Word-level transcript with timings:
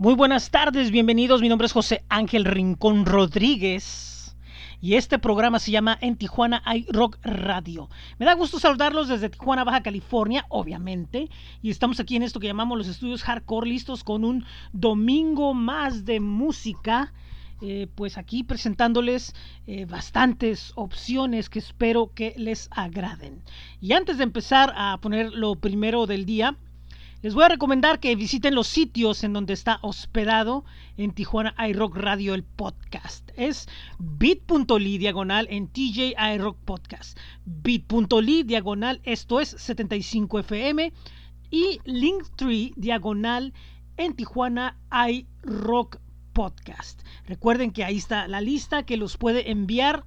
Muy 0.00 0.14
buenas 0.14 0.50
tardes, 0.50 0.90
bienvenidos. 0.90 1.42
Mi 1.42 1.50
nombre 1.50 1.66
es 1.66 1.74
José 1.74 2.06
Ángel 2.08 2.46
Rincón 2.46 3.04
Rodríguez 3.04 4.34
y 4.80 4.94
este 4.94 5.18
programa 5.18 5.58
se 5.58 5.72
llama 5.72 5.98
En 6.00 6.16
Tijuana 6.16 6.62
hay 6.64 6.86
Rock 6.88 7.18
Radio. 7.22 7.90
Me 8.18 8.24
da 8.24 8.32
gusto 8.32 8.58
saludarlos 8.58 9.08
desde 9.08 9.28
Tijuana, 9.28 9.62
Baja 9.62 9.82
California, 9.82 10.46
obviamente, 10.48 11.28
y 11.60 11.68
estamos 11.68 12.00
aquí 12.00 12.16
en 12.16 12.22
esto 12.22 12.40
que 12.40 12.46
llamamos 12.46 12.78
los 12.78 12.88
estudios 12.88 13.22
hardcore 13.24 13.68
listos 13.68 14.02
con 14.02 14.24
un 14.24 14.46
domingo 14.72 15.52
más 15.52 16.06
de 16.06 16.18
música. 16.18 17.12
Eh, 17.60 17.86
pues 17.94 18.16
aquí 18.16 18.42
presentándoles 18.42 19.34
eh, 19.66 19.84
bastantes 19.84 20.72
opciones 20.76 21.50
que 21.50 21.58
espero 21.58 22.10
que 22.14 22.32
les 22.38 22.70
agraden. 22.72 23.42
Y 23.82 23.92
antes 23.92 24.16
de 24.16 24.24
empezar 24.24 24.72
a 24.74 24.96
poner 25.02 25.34
lo 25.34 25.56
primero 25.56 26.06
del 26.06 26.24
día, 26.24 26.56
les 27.22 27.34
voy 27.34 27.44
a 27.44 27.48
recomendar 27.48 28.00
que 28.00 28.16
visiten 28.16 28.54
los 28.54 28.66
sitios 28.66 29.24
en 29.24 29.34
donde 29.34 29.52
está 29.52 29.78
hospedado 29.82 30.64
en 30.96 31.12
Tijuana 31.12 31.54
iRock 31.68 31.96
Radio 31.96 32.34
el 32.34 32.44
podcast. 32.44 33.30
Es 33.36 33.68
bit.ly 33.98 34.96
diagonal 34.96 35.46
en 35.50 35.68
TJ 35.68 36.14
iRock 36.34 36.56
Podcast. 36.64 37.18
bit.ly 37.44 38.44
diagonal, 38.44 39.00
esto 39.04 39.40
es 39.40 39.54
75FM. 39.56 40.92
Y 41.50 41.80
Linktree 41.84 42.72
diagonal 42.76 43.52
en 43.98 44.14
Tijuana 44.14 44.78
iRock 44.90 45.98
Podcast. 46.32 47.02
Recuerden 47.26 47.72
que 47.72 47.84
ahí 47.84 47.98
está 47.98 48.28
la 48.28 48.40
lista 48.40 48.84
que 48.84 48.96
los 48.96 49.18
puede 49.18 49.50
enviar 49.50 50.04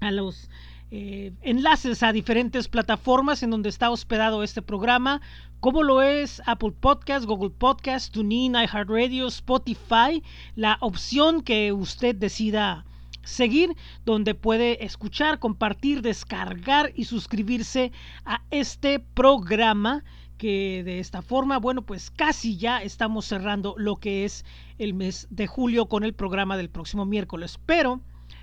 a 0.00 0.12
los 0.12 0.48
eh, 0.90 1.32
enlaces 1.42 2.02
a 2.02 2.12
diferentes 2.12 2.68
plataformas 2.68 3.42
en 3.42 3.50
donde 3.50 3.68
está 3.68 3.90
hospedado 3.90 4.42
este 4.42 4.62
programa, 4.62 5.20
como 5.60 5.82
lo 5.82 6.02
es 6.02 6.40
Apple 6.46 6.72
Podcast, 6.72 7.26
Google 7.26 7.50
Podcast, 7.50 8.12
TuneIn, 8.12 8.54
iHeartRadio, 8.54 9.26
Spotify, 9.26 10.22
la 10.54 10.78
opción 10.80 11.42
que 11.42 11.72
usted 11.72 12.14
decida 12.14 12.84
seguir, 13.24 13.74
donde 14.04 14.34
puede 14.34 14.84
escuchar, 14.84 15.40
compartir, 15.40 16.00
descargar 16.00 16.92
y 16.94 17.04
suscribirse 17.06 17.90
a 18.24 18.42
este 18.50 19.00
programa 19.00 20.04
que 20.38 20.82
de 20.84 21.00
esta 21.00 21.22
forma, 21.22 21.58
bueno, 21.58 21.82
pues 21.82 22.12
casi 22.12 22.56
ya 22.56 22.80
estamos 22.80 23.24
cerrando 23.24 23.74
lo 23.76 23.96
que 23.96 24.24
es 24.24 24.44
el 24.78 24.94
mes 24.94 25.26
de 25.30 25.48
julio 25.48 25.86
con 25.86 26.04
el 26.04 26.14
programa 26.14 26.56
del 26.56 26.70
próximo 26.70 27.04
miércoles, 27.04 27.58
pero 27.66 28.00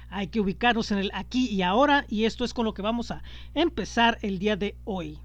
hay 0.09 0.27
que 0.27 0.41
ubicarnos 0.41 0.91
en 0.91 0.97
el 0.97 1.11
aquí 1.13 1.47
y 1.47 1.61
ahora 1.61 2.05
y 2.09 2.25
esto 2.25 2.43
es 2.43 2.53
con 2.53 2.65
lo 2.65 2.73
que 2.73 2.81
vamos 2.81 3.09
a 3.11 3.23
empezar 3.53 4.17
el 4.21 4.37
día 4.37 4.57
de 4.57 4.75
hoy. 4.83 5.19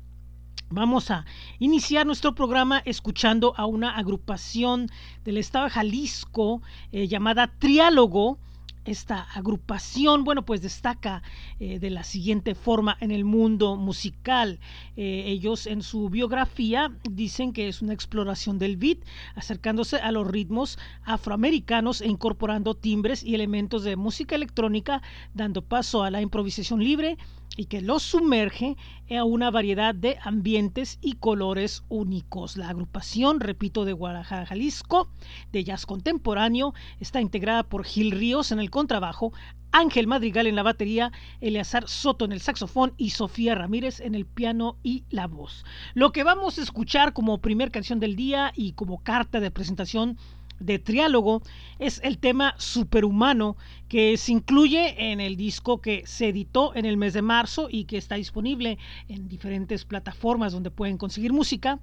Vamos 0.73 1.11
a 1.11 1.25
iniciar 1.59 2.07
nuestro 2.07 2.33
programa 2.37 2.81
escuchando 2.85 3.55
a 3.57 3.67
una 3.67 3.97
agrupación 3.97 4.87
del 5.25 5.39
estado 5.39 5.65
de 5.65 5.73
Jalisco 5.73 6.63
eh, 6.93 7.09
llamada 7.09 7.49
Triálogo 7.59 8.39
esta 8.85 9.23
agrupación, 9.35 10.25
bueno, 10.25 10.45
pues 10.45 10.63
destaca 10.63 11.23
eh, 11.59 11.79
de 11.79 11.91
la 11.91 12.03
siguiente 12.03 12.55
forma 12.55 12.97
en 13.01 13.11
el 13.11 13.25
mundo 13.25 13.77
musical. 13.77 14.59
Eh, 14.97 15.25
ellos 15.27 15.67
en 15.67 15.83
su 15.83 16.09
biografía 16.09 16.91
dicen 17.11 17.53
que 17.53 17.69
es 17.69 17.83
una 17.83 17.93
exploración 17.93 18.59
del 18.59 18.77
beat, 18.77 18.99
acercándose 19.35 19.97
a 19.97 20.13
los 20.13 20.27
ritmos 20.27 20.79
afroamericanos 21.05 22.01
e 22.01 22.09
incorporando 22.09 22.75
timbres 22.75 23.23
y 23.23 23.35
elementos 23.35 23.85
de 23.85 23.97
música 23.97 24.35
electrónica, 24.35 25.03
dando 25.35 25.63
paso 25.63 26.03
a 26.03 26.11
la 26.11 26.23
improvisación 26.23 26.83
libre 26.83 27.19
y 27.57 27.67
que 27.67 27.81
los 27.81 28.03
sumerge 28.03 28.77
a 29.11 29.25
una 29.25 29.51
variedad 29.51 29.95
de 29.95 30.19
ambientes 30.23 30.99
y 31.01 31.15
colores 31.15 31.85
únicos. 31.89 32.57
La 32.57 32.69
agrupación, 32.69 33.41
repito, 33.41 33.85
de 33.85 33.93
Guadalajara, 33.93 34.47
Jalisco, 34.47 35.09
de 35.53 35.65
jazz 35.65 35.85
contemporáneo, 35.85 36.75
está 37.01 37.21
integrada 37.21 37.65
por 37.65 37.85
Gil 37.85 38.13
Ríos 38.13 38.53
en 38.53 38.61
el 38.61 38.71
contrabajo, 38.71 39.33
Ángel 39.73 40.07
Madrigal 40.07 40.47
en 40.47 40.57
la 40.57 40.63
batería, 40.63 41.13
Eleazar 41.41 41.89
Soto 41.89 42.25
en 42.25 42.33
el 42.33 42.41
saxofón 42.41 42.93
y 42.97 43.11
Sofía 43.11 43.55
Ramírez 43.55 44.01
en 44.01 44.15
el 44.15 44.27
piano 44.27 44.77
y 44.83 45.05
la 45.11 45.27
voz. 45.27 45.65
Lo 45.95 46.13
que 46.13 46.25
vamos 46.25 46.59
a 46.59 46.63
escuchar 46.63 47.13
como 47.13 47.39
primer 47.39 47.71
canción 47.71 48.01
del 48.01 48.17
día 48.17 48.53
y 48.57 48.73
como 48.73 49.03
carta 49.03 49.39
de 49.39 49.51
presentación 49.51 50.19
de 50.61 50.79
Triálogo 50.79 51.43
es 51.79 52.01
el 52.05 52.19
tema 52.19 52.55
Superhumano 52.59 53.57
que 53.89 54.17
se 54.17 54.33
incluye 54.33 55.11
en 55.11 55.21
el 55.21 55.37
disco 55.37 55.81
que 55.81 56.05
se 56.07 56.29
editó 56.29 56.75
en 56.77 56.85
el 56.85 56.97
mes 56.97 57.15
de 57.15 57.23
marzo 57.23 57.69
y 57.71 57.85
que 57.85 57.97
está 57.97 58.15
disponible 58.15 58.79
en 59.09 59.29
diferentes 59.29 59.85
plataformas 59.85 60.53
donde 60.53 60.71
pueden 60.71 60.97
conseguir 60.97 61.33
música. 61.33 61.81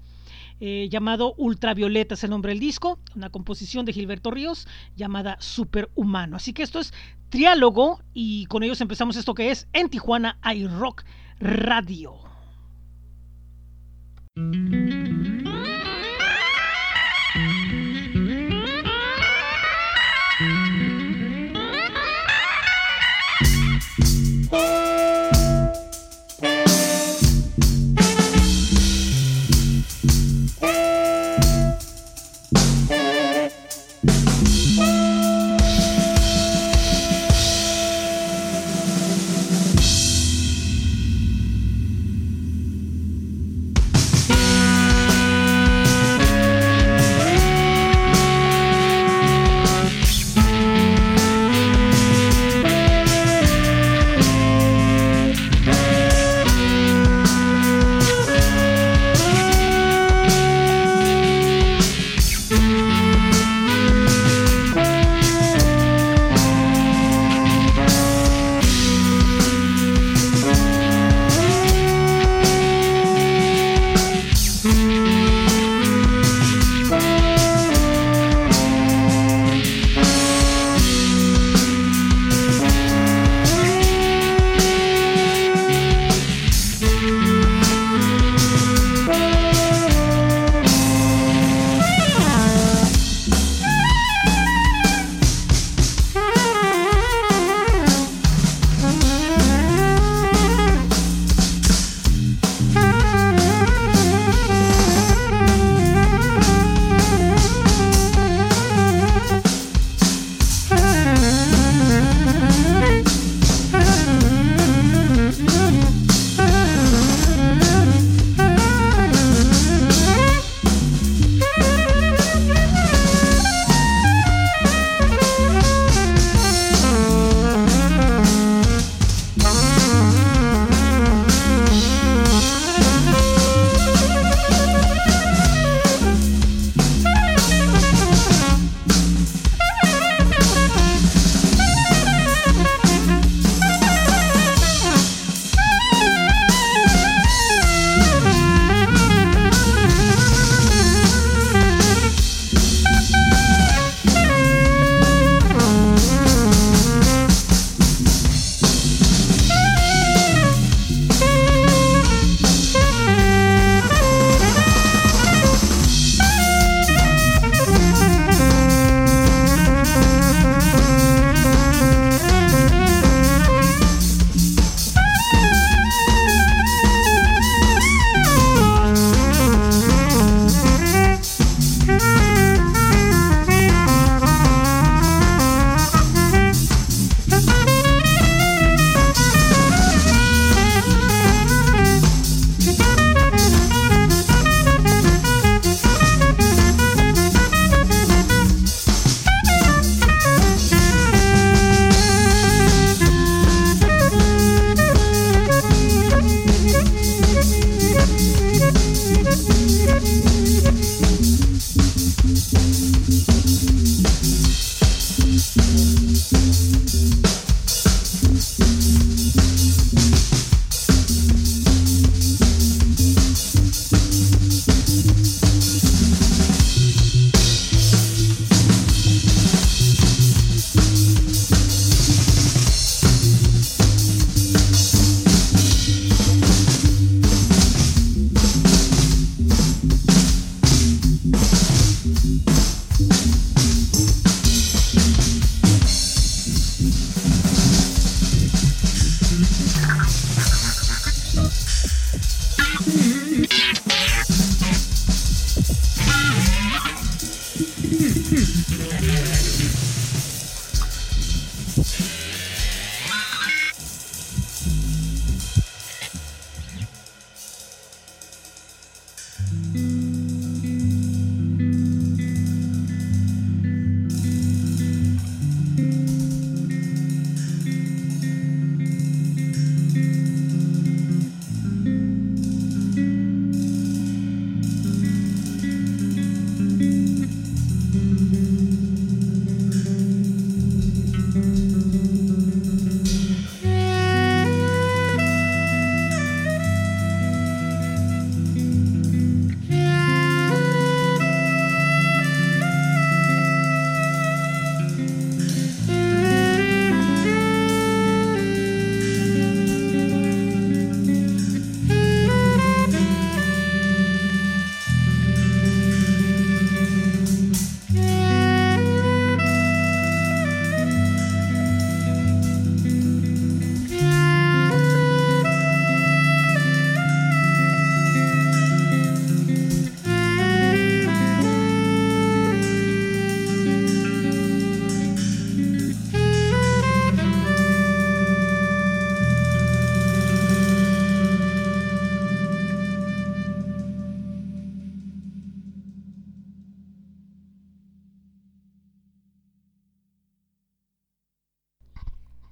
Eh, 0.60 0.88
llamado 0.90 1.34
Ultravioleta 1.38 2.16
es 2.16 2.24
el 2.24 2.30
nombre 2.30 2.52
del 2.52 2.60
disco, 2.60 3.00
una 3.16 3.30
composición 3.30 3.86
de 3.86 3.94
Gilberto 3.94 4.32
Ríos 4.32 4.68
llamada 4.96 5.38
Superhumano. 5.40 6.38
Así 6.38 6.54
que 6.54 6.64
esto 6.64 6.80
es 6.80 6.94
Triálogo 7.30 8.00
y 8.14 8.46
con 8.46 8.64
ellos 8.64 8.80
empezamos 8.82 9.18
esto 9.18 9.34
que 9.34 9.52
es 9.52 9.68
En 9.74 9.90
Tijuana 9.90 10.38
hay 10.42 10.66
Rock 10.68 11.04
Radio. 11.40 12.16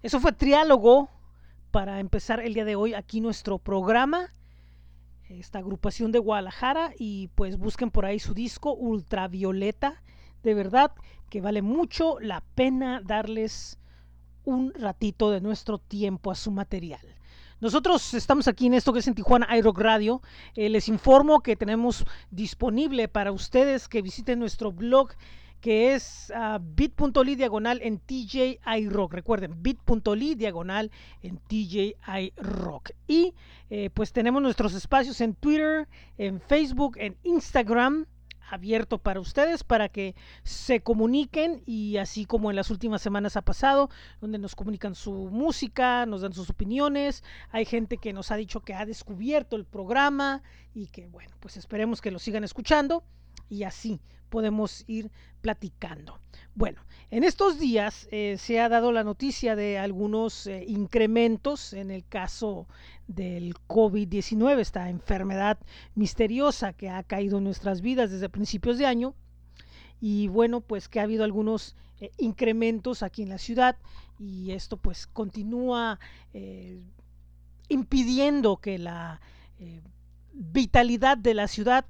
Eso 0.05 0.19
fue 0.19 0.33
Triálogo 0.33 1.09
para 1.71 1.99
empezar 1.99 2.39
el 2.39 2.53
día 2.53 2.63
de 2.63 2.75
hoy 2.75 2.93
aquí 2.93 3.21
nuestro 3.21 3.57
programa. 3.57 4.31
Esta 5.29 5.57
agrupación 5.57 6.11
de 6.11 6.19
Guadalajara 6.19 6.91
y 6.95 7.29
pues 7.29 7.57
busquen 7.57 7.89
por 7.89 8.05
ahí 8.05 8.19
su 8.19 8.35
disco 8.35 8.75
Ultravioleta. 8.75 10.03
De 10.43 10.53
verdad 10.53 10.91
que 11.27 11.41
vale 11.41 11.63
mucho 11.63 12.19
la 12.19 12.41
pena 12.53 13.01
darles 13.03 13.79
un 14.43 14.75
ratito 14.75 15.31
de 15.31 15.41
nuestro 15.41 15.79
tiempo 15.79 16.29
a 16.29 16.35
su 16.35 16.51
material. 16.51 17.01
Nosotros 17.59 18.13
estamos 18.13 18.47
aquí 18.47 18.67
en 18.67 18.75
esto 18.75 18.93
que 18.93 18.99
es 18.99 19.07
en 19.07 19.15
Tijuana 19.15 19.57
iRock 19.57 19.79
Radio. 19.79 20.21
Eh, 20.53 20.69
les 20.69 20.87
informo 20.87 21.41
que 21.41 21.55
tenemos 21.55 22.05
disponible 22.29 23.07
para 23.07 23.31
ustedes 23.31 23.87
que 23.87 24.03
visiten 24.03 24.37
nuestro 24.37 24.71
blog 24.71 25.13
que 25.65 25.95
es 25.95 26.31
uh, 26.35 26.59
bit.ly 26.61 27.35
diagonal 27.35 27.79
en 27.81 27.97
TJI 27.97 28.87
Rock. 28.87 29.15
Recuerden, 29.15 29.63
bit.ly 29.63 30.35
diagonal 30.35 30.91
en 31.23 31.39
TJI 31.39 32.33
Rock. 32.37 32.91
Y 33.07 33.33
eh, 33.71 33.89
pues 33.89 34.13
tenemos 34.13 34.43
nuestros 34.43 34.75
espacios 34.75 35.21
en 35.21 35.33
Twitter, 35.33 35.87
en 36.19 36.39
Facebook, 36.39 36.97
en 36.99 37.17
Instagram 37.23 38.05
abierto 38.47 38.99
para 38.99 39.19
ustedes 39.19 39.63
para 39.63 39.89
que 39.89 40.13
se 40.43 40.81
comuniquen 40.81 41.63
y 41.65 41.97
así 41.97 42.25
como 42.25 42.51
en 42.51 42.57
las 42.57 42.69
últimas 42.69 43.01
semanas 43.01 43.35
ha 43.35 43.41
pasado, 43.41 43.89
donde 44.21 44.37
nos 44.37 44.53
comunican 44.53 44.93
su 44.93 45.31
música, 45.31 46.05
nos 46.05 46.21
dan 46.21 46.33
sus 46.33 46.51
opiniones, 46.51 47.23
hay 47.49 47.65
gente 47.65 47.97
que 47.97 48.13
nos 48.13 48.29
ha 48.29 48.35
dicho 48.35 48.59
que 48.59 48.75
ha 48.75 48.85
descubierto 48.85 49.55
el 49.55 49.65
programa 49.65 50.43
y 50.75 50.85
que 50.89 51.07
bueno, 51.07 51.35
pues 51.39 51.57
esperemos 51.57 52.01
que 52.01 52.11
lo 52.11 52.19
sigan 52.19 52.43
escuchando 52.43 53.03
y 53.49 53.63
así 53.63 53.99
podemos 54.29 54.83
ir 54.87 55.11
platicando. 55.41 56.19
Bueno, 56.55 56.81
en 57.11 57.23
estos 57.23 57.59
días 57.59 58.07
eh, 58.11 58.35
se 58.37 58.59
ha 58.59 58.67
dado 58.67 58.91
la 58.91 59.03
noticia 59.03 59.55
de 59.55 59.77
algunos 59.77 60.47
eh, 60.47 60.65
incrementos 60.67 61.73
en 61.73 61.91
el 61.91 62.05
caso 62.05 62.67
del 63.07 63.55
COVID-19, 63.67 64.59
esta 64.59 64.89
enfermedad 64.89 65.57
misteriosa 65.93 66.73
que 66.73 66.89
ha 66.89 67.03
caído 67.03 67.37
en 67.37 67.43
nuestras 67.45 67.81
vidas 67.81 68.11
desde 68.11 68.27
principios 68.27 68.77
de 68.77 68.85
año. 68.85 69.15
Y 70.01 70.27
bueno, 70.27 70.61
pues 70.61 70.89
que 70.89 70.99
ha 70.99 71.03
habido 71.03 71.23
algunos 71.23 71.75
eh, 72.01 72.11
incrementos 72.17 73.03
aquí 73.03 73.23
en 73.23 73.29
la 73.29 73.37
ciudad 73.37 73.77
y 74.19 74.51
esto 74.51 74.77
pues 74.77 75.07
continúa 75.07 75.99
impidiendo 77.69 78.57
que 78.57 78.77
la 78.77 79.21
vitalidad 80.33 81.17
de 81.17 81.33
la 81.33 81.47
ciudad 81.47 81.85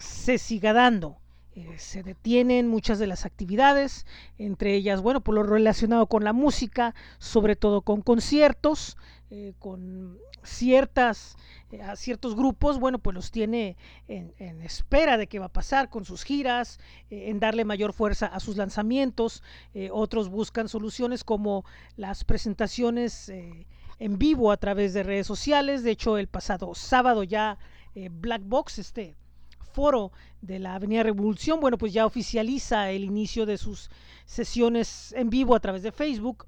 se 0.00 0.38
siga 0.38 0.72
dando. 0.72 1.18
Eh, 1.54 1.78
se 1.78 2.02
detienen 2.02 2.68
muchas 2.68 2.98
de 2.98 3.08
las 3.08 3.26
actividades, 3.26 4.06
entre 4.38 4.74
ellas, 4.74 5.00
bueno, 5.02 5.20
por 5.20 5.34
lo 5.34 5.42
relacionado 5.42 6.06
con 6.06 6.22
la 6.22 6.32
música, 6.32 6.94
sobre 7.18 7.56
todo 7.56 7.82
con 7.82 8.02
conciertos, 8.02 8.96
eh, 9.30 9.52
con 9.58 10.16
ciertas, 10.44 11.36
eh, 11.72 11.82
a 11.82 11.96
ciertos 11.96 12.36
grupos, 12.36 12.78
bueno, 12.78 13.00
pues 13.00 13.14
los 13.14 13.32
tiene 13.32 13.76
en, 14.06 14.32
espera 14.62 15.16
de 15.18 15.26
qué 15.26 15.40
va 15.40 15.46
a 15.46 15.52
pasar 15.52 15.90
con 15.90 16.04
sus 16.04 16.22
giras, 16.22 16.78
en 17.10 17.40
darle 17.40 17.64
mayor 17.64 17.92
fuerza 17.92 18.26
a 18.26 18.38
sus 18.38 18.56
lanzamientos, 18.56 19.42
otros 19.90 20.28
buscan 20.28 20.68
soluciones 20.68 21.24
como 21.24 21.64
las 21.96 22.24
presentaciones 22.24 23.28
en 23.28 24.18
vivo 24.18 24.52
a 24.52 24.56
través 24.56 24.94
de 24.94 25.02
redes 25.02 25.26
sociales, 25.26 25.82
de 25.82 25.90
hecho 25.90 26.16
el 26.16 26.28
pasado 26.28 26.74
sábado 26.74 27.22
ya 27.22 27.58
Black 27.94 28.42
Box, 28.44 28.78
este 28.78 29.16
foro 29.70 30.12
de 30.40 30.58
la 30.58 30.74
Avenida 30.74 31.02
Revolución, 31.02 31.60
bueno, 31.60 31.78
pues 31.78 31.92
ya 31.92 32.06
oficializa 32.06 32.90
el 32.90 33.04
inicio 33.04 33.46
de 33.46 33.58
sus 33.58 33.90
sesiones 34.26 35.12
en 35.16 35.30
vivo 35.30 35.54
a 35.54 35.60
través 35.60 35.82
de 35.82 35.92
Facebook. 35.92 36.46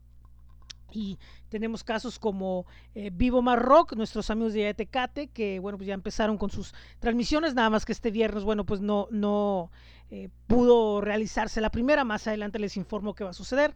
Y 0.95 1.19
tenemos 1.49 1.85
casos 1.85 2.19
como 2.19 2.67
eh, 2.95 3.11
Vivo 3.13 3.41
Más 3.41 3.59
Rock, 3.59 3.95
nuestros 3.95 4.29
amigos 4.31 4.53
de 4.53 4.75
Tecate, 4.75 5.29
que 5.29 5.59
bueno, 5.59 5.79
pues 5.79 5.89
ya 5.89 5.95
empezaron 5.95 6.37
con 6.37 6.51
sus 6.51 6.75
transmisiones, 6.99 7.55
nada 7.55 7.71
más 7.71 7.87
que 7.87 7.93
este 7.93 8.11
viernes, 8.11 8.45
bueno, 8.45 8.67
pues 8.67 8.81
no, 8.81 9.09
no 9.11 9.71
eh, 10.11 10.29
pudo 10.47 11.01
realizarse 11.01 11.63
la 11.63 11.71
primera, 11.71 12.05
más 12.05 12.27
adelante 12.27 12.59
les 12.59 12.77
informo 12.77 13.15
qué 13.15 13.25
va 13.25 13.31
a 13.31 13.35
suceder. 13.35 13.75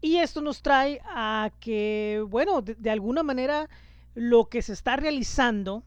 Y 0.00 0.18
esto 0.18 0.40
nos 0.40 0.62
trae 0.62 1.00
a 1.04 1.50
que, 1.58 2.24
bueno, 2.28 2.62
de 2.62 2.90
alguna 2.90 3.24
manera 3.24 3.68
lo 4.14 4.48
que 4.48 4.62
se 4.62 4.72
está 4.72 4.96
realizando 4.96 5.82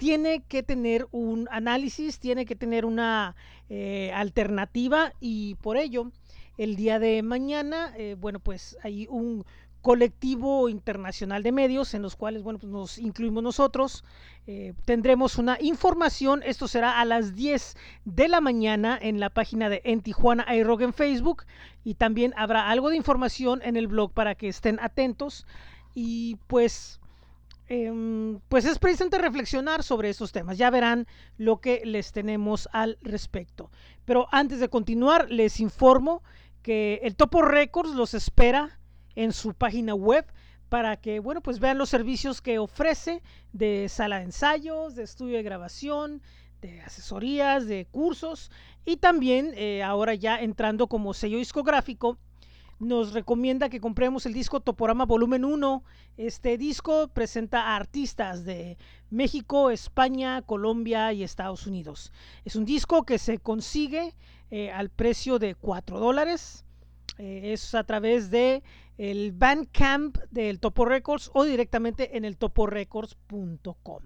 tiene 0.00 0.40
que 0.48 0.62
tener 0.62 1.06
un 1.10 1.46
análisis, 1.50 2.18
tiene 2.20 2.46
que 2.46 2.56
tener 2.56 2.86
una 2.86 3.36
eh, 3.68 4.10
alternativa 4.14 5.12
y 5.20 5.56
por 5.56 5.76
ello 5.76 6.10
el 6.56 6.74
día 6.74 6.98
de 6.98 7.22
mañana, 7.22 7.92
eh, 7.98 8.16
bueno, 8.18 8.40
pues 8.40 8.78
hay 8.82 9.06
un 9.10 9.44
colectivo 9.82 10.70
internacional 10.70 11.42
de 11.42 11.52
medios 11.52 11.92
en 11.92 12.00
los 12.00 12.16
cuales, 12.16 12.42
bueno, 12.42 12.58
pues 12.58 12.72
nos 12.72 12.96
incluimos 12.96 13.42
nosotros. 13.42 14.02
Eh, 14.46 14.72
tendremos 14.86 15.36
una 15.36 15.58
información, 15.60 16.42
esto 16.46 16.66
será 16.66 16.98
a 16.98 17.04
las 17.04 17.34
10 17.34 17.76
de 18.06 18.28
la 18.28 18.40
mañana 18.40 18.98
en 19.02 19.20
la 19.20 19.28
página 19.28 19.68
de 19.68 19.82
En 19.84 20.00
Tijuana 20.00 20.46
iRock 20.54 20.80
en 20.80 20.94
Facebook 20.94 21.44
y 21.84 21.92
también 21.92 22.32
habrá 22.38 22.70
algo 22.70 22.88
de 22.88 22.96
información 22.96 23.60
en 23.62 23.76
el 23.76 23.86
blog 23.86 24.12
para 24.12 24.34
que 24.34 24.48
estén 24.48 24.80
atentos 24.80 25.46
y 25.94 26.36
pues 26.46 26.99
Em, 27.72 28.40
pues 28.48 28.64
es 28.64 28.80
precisamente 28.80 29.16
reflexionar 29.16 29.84
sobre 29.84 30.10
esos 30.10 30.32
temas. 30.32 30.58
Ya 30.58 30.70
verán 30.70 31.06
lo 31.36 31.60
que 31.60 31.82
les 31.84 32.10
tenemos 32.10 32.68
al 32.72 32.98
respecto. 33.00 33.70
Pero 34.04 34.26
antes 34.32 34.58
de 34.58 34.68
continuar, 34.68 35.30
les 35.30 35.60
informo 35.60 36.24
que 36.62 36.98
el 37.04 37.14
Topo 37.14 37.42
Records 37.42 37.94
los 37.94 38.12
espera 38.12 38.80
en 39.14 39.32
su 39.32 39.54
página 39.54 39.94
web 39.94 40.26
para 40.68 40.96
que, 40.96 41.20
bueno, 41.20 41.42
pues 41.42 41.60
vean 41.60 41.78
los 41.78 41.90
servicios 41.90 42.42
que 42.42 42.58
ofrece 42.58 43.22
de 43.52 43.88
sala 43.88 44.18
de 44.18 44.24
ensayos, 44.24 44.96
de 44.96 45.04
estudio 45.04 45.36
de 45.36 45.44
grabación, 45.44 46.22
de 46.60 46.80
asesorías, 46.80 47.68
de 47.68 47.86
cursos 47.86 48.50
y 48.84 48.96
también 48.96 49.52
eh, 49.54 49.84
ahora 49.84 50.16
ya 50.16 50.40
entrando 50.40 50.88
como 50.88 51.14
sello 51.14 51.38
discográfico 51.38 52.18
nos 52.80 53.12
recomienda 53.12 53.68
que 53.68 53.80
compremos 53.80 54.24
el 54.26 54.32
disco 54.32 54.60
Toporama 54.60 55.04
Volumen 55.04 55.44
1. 55.44 55.84
Este 56.16 56.56
disco 56.56 57.08
presenta 57.08 57.62
a 57.62 57.76
artistas 57.76 58.44
de 58.44 58.78
México, 59.10 59.70
España, 59.70 60.42
Colombia 60.42 61.12
y 61.12 61.22
Estados 61.22 61.66
Unidos. 61.66 62.12
Es 62.44 62.56
un 62.56 62.64
disco 62.64 63.04
que 63.04 63.18
se 63.18 63.38
consigue 63.38 64.14
eh, 64.50 64.70
al 64.70 64.88
precio 64.88 65.38
de 65.38 65.54
4 65.54 66.00
dólares. 66.00 66.64
Eh, 67.18 67.52
es 67.52 67.74
a 67.74 67.84
través 67.84 68.30
de 68.30 68.62
el 68.96 69.32
Bandcamp 69.32 70.16
del 70.30 70.58
Topo 70.58 70.86
Records 70.86 71.30
o 71.34 71.44
directamente 71.44 72.16
en 72.16 72.24
el 72.24 72.38
toporecords.com. 72.38 74.02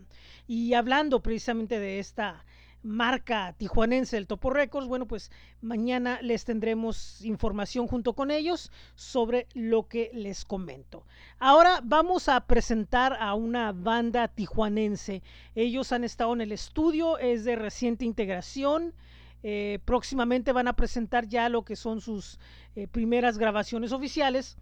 Y 0.49 0.75
hablando 0.75 1.23
precisamente 1.23 1.79
de 1.79 2.01
esta 2.01 2.45
marca 2.85 3.55
tijuanense 3.57 4.17
del 4.17 4.27
Topo 4.27 4.51
Records, 4.51 4.87
bueno, 4.87 5.07
pues 5.07 5.33
mañana 5.63 6.21
les 6.23 6.45
tendremos 6.45 7.25
información 7.25 7.87
junto 7.87 8.13
con 8.13 8.31
ellos 8.31 8.71
sobre 8.95 9.49
lo 9.55 9.89
que 9.89 10.11
les 10.13 10.45
comento. 10.45 11.05
Ahora 11.39 11.81
vamos 11.83 12.29
a 12.29 12.47
presentar 12.47 13.17
a 13.19 13.35
una 13.35 13.73
banda 13.73 14.29
tijuanense. 14.29 15.23
Ellos 15.55 15.93
han 15.93 16.05
estado 16.05 16.35
en 16.35 16.43
el 16.43 16.53
estudio, 16.53 17.19
es 17.19 17.45
de 17.45 17.57
reciente 17.57 18.05
integración. 18.05 18.95
Eh, 19.43 19.79
próximamente 19.85 20.53
van 20.53 20.69
a 20.69 20.77
presentar 20.77 21.27
ya 21.27 21.49
lo 21.49 21.65
que 21.65 21.77
son 21.77 22.01
sus 22.01 22.39
eh, 22.77 22.87
primeras 22.87 23.39
grabaciones 23.39 23.93
oficiales, 23.93 24.57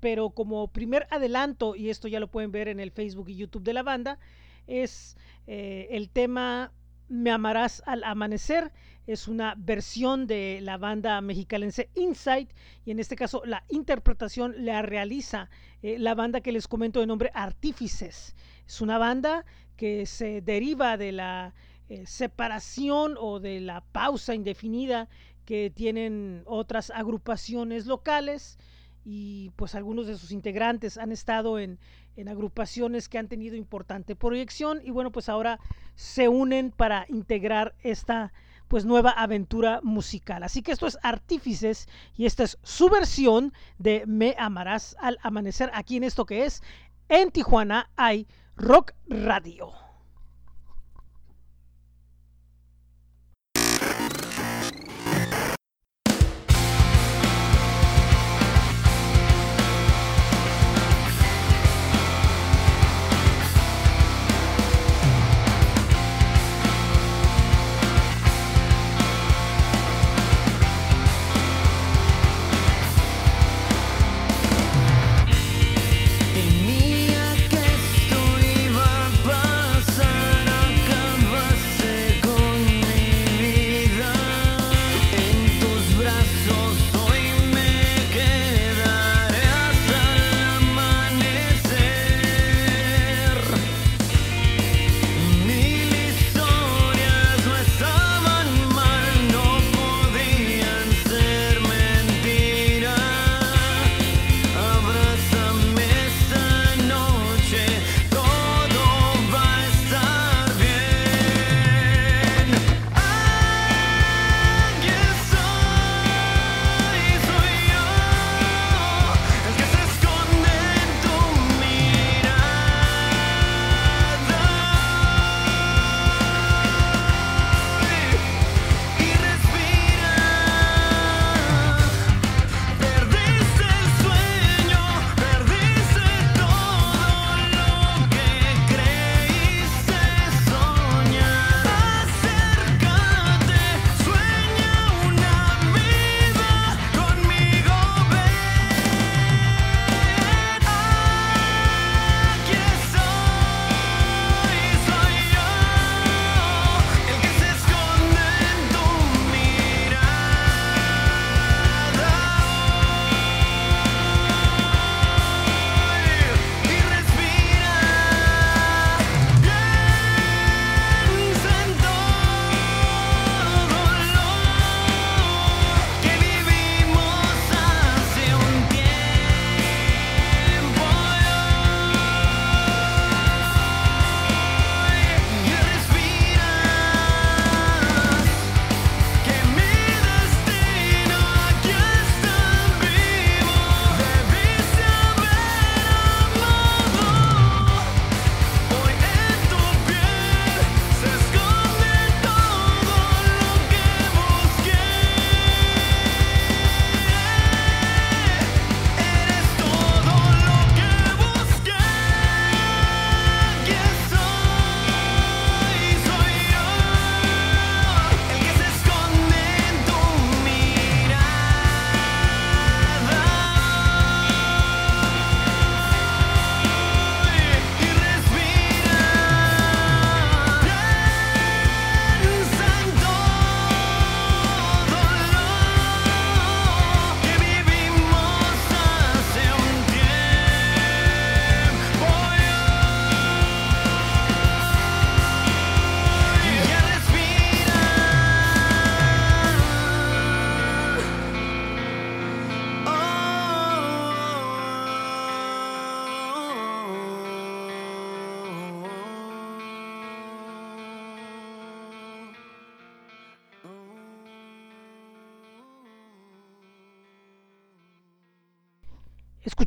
pero 0.00 0.30
como 0.30 0.68
primer 0.68 1.06
adelanto, 1.10 1.74
y 1.74 1.90
esto 1.90 2.08
ya 2.08 2.20
lo 2.20 2.28
pueden 2.28 2.52
ver 2.52 2.68
en 2.68 2.78
el 2.78 2.92
Facebook 2.92 3.28
y 3.28 3.36
YouTube 3.36 3.64
de 3.64 3.72
la 3.72 3.82
banda, 3.82 4.18
es 4.66 5.16
eh, 5.46 5.88
el 5.90 6.08
tema 6.08 6.72
Me 7.08 7.30
amarás 7.30 7.82
al 7.86 8.04
amanecer. 8.04 8.72
Es 9.06 9.28
una 9.28 9.54
versión 9.58 10.26
de 10.26 10.60
la 10.62 10.78
banda 10.78 11.20
mexicalense 11.20 11.90
Insight 11.94 12.50
y 12.86 12.90
en 12.90 12.98
este 12.98 13.16
caso 13.16 13.42
la 13.44 13.64
interpretación 13.68 14.54
la 14.64 14.80
realiza 14.80 15.50
la 15.82 16.14
banda 16.14 16.40
que 16.40 16.52
les 16.52 16.66
comento 16.66 17.00
de 17.00 17.06
nombre 17.06 17.30
Artífices. 17.34 18.34
Es 18.66 18.80
una 18.80 18.96
banda 18.96 19.44
que 19.76 20.06
se 20.06 20.40
deriva 20.40 20.96
de 20.96 21.12
la 21.12 21.54
eh, 21.88 22.06
separación 22.06 23.16
o 23.18 23.40
de 23.40 23.60
la 23.60 23.82
pausa 23.82 24.34
indefinida 24.34 25.08
que 25.44 25.70
tienen 25.70 26.42
otras 26.46 26.90
agrupaciones 26.90 27.84
locales 27.84 28.58
y 29.04 29.50
pues 29.56 29.74
algunos 29.74 30.06
de 30.06 30.16
sus 30.16 30.32
integrantes 30.32 30.96
han 30.96 31.12
estado 31.12 31.58
en, 31.58 31.78
en, 32.16 32.28
agrupaciones 32.28 33.08
que 33.08 33.18
han 33.18 33.28
tenido 33.28 33.54
importante 33.54 34.16
proyección 34.16 34.80
y 34.82 34.90
bueno 34.90 35.12
pues 35.12 35.28
ahora 35.28 35.60
se 35.94 36.28
unen 36.28 36.70
para 36.70 37.04
integrar 37.08 37.74
esta 37.82 38.32
pues 38.68 38.86
nueva 38.86 39.10
aventura 39.10 39.80
musical. 39.82 40.42
Así 40.42 40.62
que 40.62 40.72
esto 40.72 40.86
es 40.86 40.98
Artífices 41.02 41.86
y 42.16 42.24
esta 42.24 42.44
es 42.44 42.58
su 42.62 42.88
versión 42.88 43.52
de 43.78 44.04
Me 44.06 44.34
amarás 44.38 44.96
al 45.00 45.18
amanecer 45.22 45.70
aquí 45.74 45.96
en 45.96 46.04
esto 46.04 46.24
que 46.24 46.44
es 46.44 46.62
en 47.08 47.30
Tijuana 47.30 47.90
hay 47.96 48.26
Rock 48.56 48.92
Radio 49.06 49.83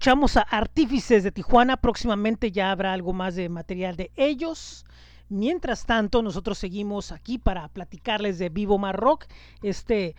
Escuchamos 0.07 0.37
a 0.37 0.41
Artífices 0.43 1.25
de 1.25 1.33
Tijuana, 1.33 1.75
próximamente 1.75 2.53
ya 2.53 2.71
habrá 2.71 2.93
algo 2.93 3.11
más 3.11 3.35
de 3.35 3.49
material 3.49 3.97
de 3.97 4.09
ellos. 4.15 4.85
Mientras 5.27 5.85
tanto, 5.85 6.21
nosotros 6.21 6.57
seguimos 6.57 7.11
aquí 7.11 7.37
para 7.37 7.67
platicarles 7.67 8.39
de 8.39 8.47
Vivo 8.47 8.77
Marrock, 8.77 9.25
este 9.61 10.15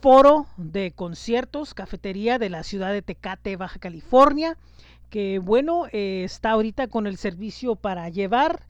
foro 0.00 0.46
de 0.56 0.92
conciertos, 0.92 1.74
cafetería 1.74 2.38
de 2.38 2.48
la 2.48 2.62
ciudad 2.62 2.94
de 2.94 3.02
Tecate, 3.02 3.56
Baja 3.56 3.78
California, 3.78 4.56
que 5.10 5.38
bueno, 5.38 5.84
eh, 5.92 6.22
está 6.24 6.52
ahorita 6.52 6.86
con 6.86 7.06
el 7.06 7.18
servicio 7.18 7.76
para 7.76 8.08
llevar. 8.08 8.66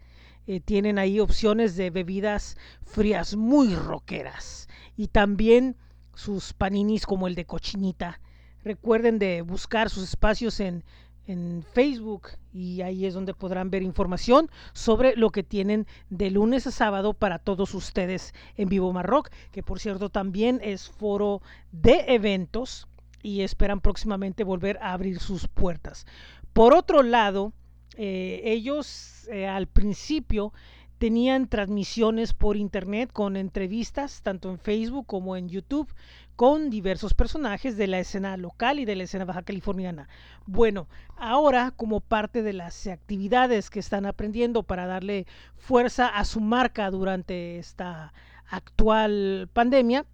Eh, 0.49 0.59
tienen 0.59 0.99
ahí 0.99 1.21
opciones 1.21 1.77
de 1.77 1.91
bebidas 1.91 2.57
frías 2.83 3.37
muy 3.37 3.77
roqueras 3.77 4.69
y 4.97 5.07
también 5.07 5.77
sus 6.17 6.55
paninis 6.55 7.07
como 7.07 7.29
el 7.29 7.37
de 7.37 7.45
cochinita 7.45 8.21
Recuerden 8.65 9.19
de 9.19 9.43
buscar 9.43 9.91
sus 9.91 10.05
espacios 10.05 10.61
en, 10.61 10.85
en 11.27 11.65
Facebook 11.73 12.29
y 12.53 12.83
ahí 12.83 13.07
es 13.07 13.15
donde 13.15 13.35
podrán 13.35 13.71
ver 13.71 13.83
información 13.83 14.51
sobre 14.73 15.15
lo 15.17 15.31
que 15.31 15.43
tienen 15.43 15.87
de 16.09 16.31
lunes 16.31 16.67
a 16.67 16.71
sábado 16.71 17.15
para 17.15 17.39
todos 17.39 17.75
ustedes 17.75 18.35
en 18.57 18.69
Vivo 18.69 18.93
Marroc, 18.93 19.31
que 19.53 19.63
por 19.63 19.79
cierto 19.79 20.11
también 20.11 20.61
es 20.63 20.89
foro 20.89 21.41
de 21.71 22.05
eventos 22.09 22.89
y 23.23 23.43
esperan 23.43 23.81
próximamente 23.81 24.45
volver 24.45 24.79
a 24.79 24.93
abrir 24.93 25.21
sus 25.21 25.47
puertas. 25.47 26.07
Por 26.53 26.75
otro 26.75 27.03
lado, 27.03 27.53
eh, 27.97 28.41
ellos 28.45 29.29
eh, 29.31 29.47
al 29.47 29.67
principio 29.67 30.53
tenían 31.01 31.49
transmisiones 31.49 32.35
por 32.35 32.59
internet 32.59 33.11
con 33.11 33.39
entrevistas 33.39 34.21
tanto 34.21 34.51
en 34.51 34.59
Facebook 34.59 35.07
como 35.07 35.35
en 35.35 35.49
YouTube 35.49 35.89
con 36.37 36.69
diversos 36.69 37.15
personajes 37.15 37.79
de 37.79 37.87
la 37.87 38.01
escena 38.01 38.37
local 38.37 38.79
y 38.79 38.85
de 38.85 38.97
la 38.97 39.05
escena 39.05 39.25
baja 39.25 39.41
californiana. 39.41 40.11
Bueno, 40.45 40.89
ahora 41.17 41.73
como 41.75 42.01
parte 42.01 42.43
de 42.43 42.53
las 42.53 42.87
actividades 42.87 43.71
que 43.71 43.81
están 43.81 44.05
aprendiendo 44.05 44.63
para 44.63 44.87
darle 44.87 45.27
fuerza 45.57 46.07
a 46.07 46.27
su 46.27 46.43
marca 46.43 46.91
durante 46.91 47.59
esta 47.59 48.13
actual 48.51 49.49
pandemia, 49.55 50.05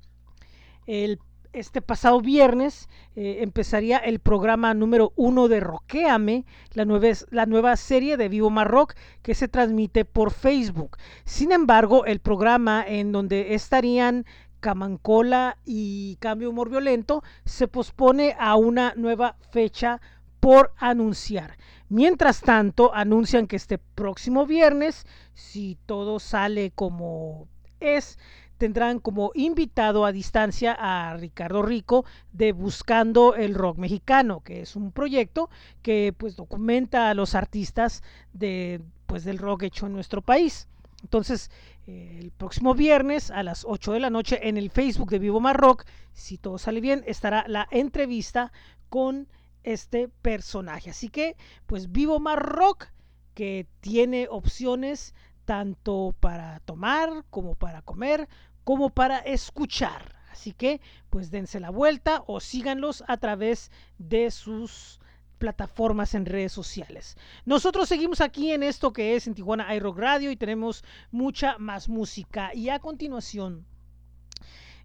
el 0.86 1.18
este 1.56 1.80
pasado 1.80 2.20
viernes 2.20 2.90
eh, 3.14 3.38
empezaría 3.40 3.96
el 3.96 4.20
programa 4.20 4.74
número 4.74 5.14
uno 5.16 5.48
de 5.48 5.60
Roqueame, 5.60 6.44
la 6.74 6.84
nueva, 6.84 7.08
la 7.30 7.46
nueva 7.46 7.76
serie 7.76 8.18
de 8.18 8.28
Vivo 8.28 8.50
Marroc 8.50 8.94
que 9.22 9.34
se 9.34 9.48
transmite 9.48 10.04
por 10.04 10.32
Facebook. 10.32 10.98
Sin 11.24 11.52
embargo, 11.52 12.04
el 12.04 12.20
programa 12.20 12.84
en 12.86 13.10
donde 13.10 13.54
estarían 13.54 14.26
Camancola 14.60 15.56
y 15.64 16.16
Cambio 16.20 16.50
Humor 16.50 16.68
Violento 16.68 17.22
se 17.46 17.68
pospone 17.68 18.36
a 18.38 18.56
una 18.56 18.92
nueva 18.94 19.36
fecha 19.50 20.02
por 20.40 20.74
anunciar. 20.76 21.56
Mientras 21.88 22.42
tanto, 22.42 22.94
anuncian 22.94 23.46
que 23.46 23.56
este 23.56 23.78
próximo 23.78 24.44
viernes, 24.44 25.06
si 25.32 25.78
todo 25.86 26.20
sale 26.20 26.70
como 26.74 27.48
es, 27.80 28.18
tendrán 28.58 29.00
como 29.00 29.30
invitado 29.34 30.04
a 30.04 30.12
distancia 30.12 30.76
a 30.78 31.16
Ricardo 31.16 31.62
Rico 31.62 32.04
de 32.32 32.52
Buscando 32.52 33.34
el 33.34 33.54
Rock 33.54 33.78
Mexicano, 33.78 34.40
que 34.40 34.62
es 34.62 34.76
un 34.76 34.92
proyecto 34.92 35.50
que 35.82 36.14
pues 36.16 36.36
documenta 36.36 37.10
a 37.10 37.14
los 37.14 37.34
artistas 37.34 38.02
de 38.32 38.80
pues 39.06 39.24
del 39.24 39.38
rock 39.38 39.64
hecho 39.64 39.86
en 39.86 39.92
nuestro 39.92 40.22
país. 40.22 40.68
Entonces, 41.02 41.50
eh, 41.86 42.18
el 42.20 42.32
próximo 42.32 42.74
viernes 42.74 43.30
a 43.30 43.42
las 43.42 43.64
8 43.64 43.92
de 43.92 44.00
la 44.00 44.10
noche 44.10 44.48
en 44.48 44.56
el 44.56 44.70
Facebook 44.70 45.10
de 45.10 45.20
Vivo 45.20 45.40
Mar 45.40 45.56
Rock, 45.56 45.84
si 46.12 46.38
todo 46.38 46.58
sale 46.58 46.80
bien, 46.80 47.04
estará 47.06 47.44
la 47.46 47.68
entrevista 47.70 48.52
con 48.88 49.28
este 49.62 50.08
personaje. 50.08 50.90
Así 50.90 51.08
que, 51.08 51.36
pues 51.66 51.92
Vivo 51.92 52.18
Mar 52.18 52.42
Rock, 52.42 52.88
que 53.34 53.66
tiene 53.80 54.26
opciones 54.30 55.14
tanto 55.46 56.14
para 56.20 56.60
tomar 56.60 57.24
como 57.30 57.54
para 57.54 57.80
comer, 57.80 58.28
como 58.64 58.90
para 58.90 59.18
escuchar. 59.20 60.14
Así 60.30 60.52
que 60.52 60.82
pues 61.08 61.30
dense 61.30 61.60
la 61.60 61.70
vuelta 61.70 62.22
o 62.26 62.40
síganlos 62.40 63.02
a 63.08 63.16
través 63.16 63.70
de 63.96 64.30
sus 64.30 65.00
plataformas 65.38 66.14
en 66.14 66.26
redes 66.26 66.52
sociales. 66.52 67.16
Nosotros 67.46 67.88
seguimos 67.88 68.20
aquí 68.20 68.52
en 68.52 68.62
esto 68.62 68.92
que 68.92 69.16
es 69.16 69.26
en 69.26 69.34
Tijuana 69.34 69.74
iRock 69.74 69.98
Radio 69.98 70.30
y 70.30 70.36
tenemos 70.36 70.84
mucha 71.10 71.56
más 71.58 71.88
música. 71.88 72.54
Y 72.54 72.68
a 72.68 72.80
continuación 72.80 73.64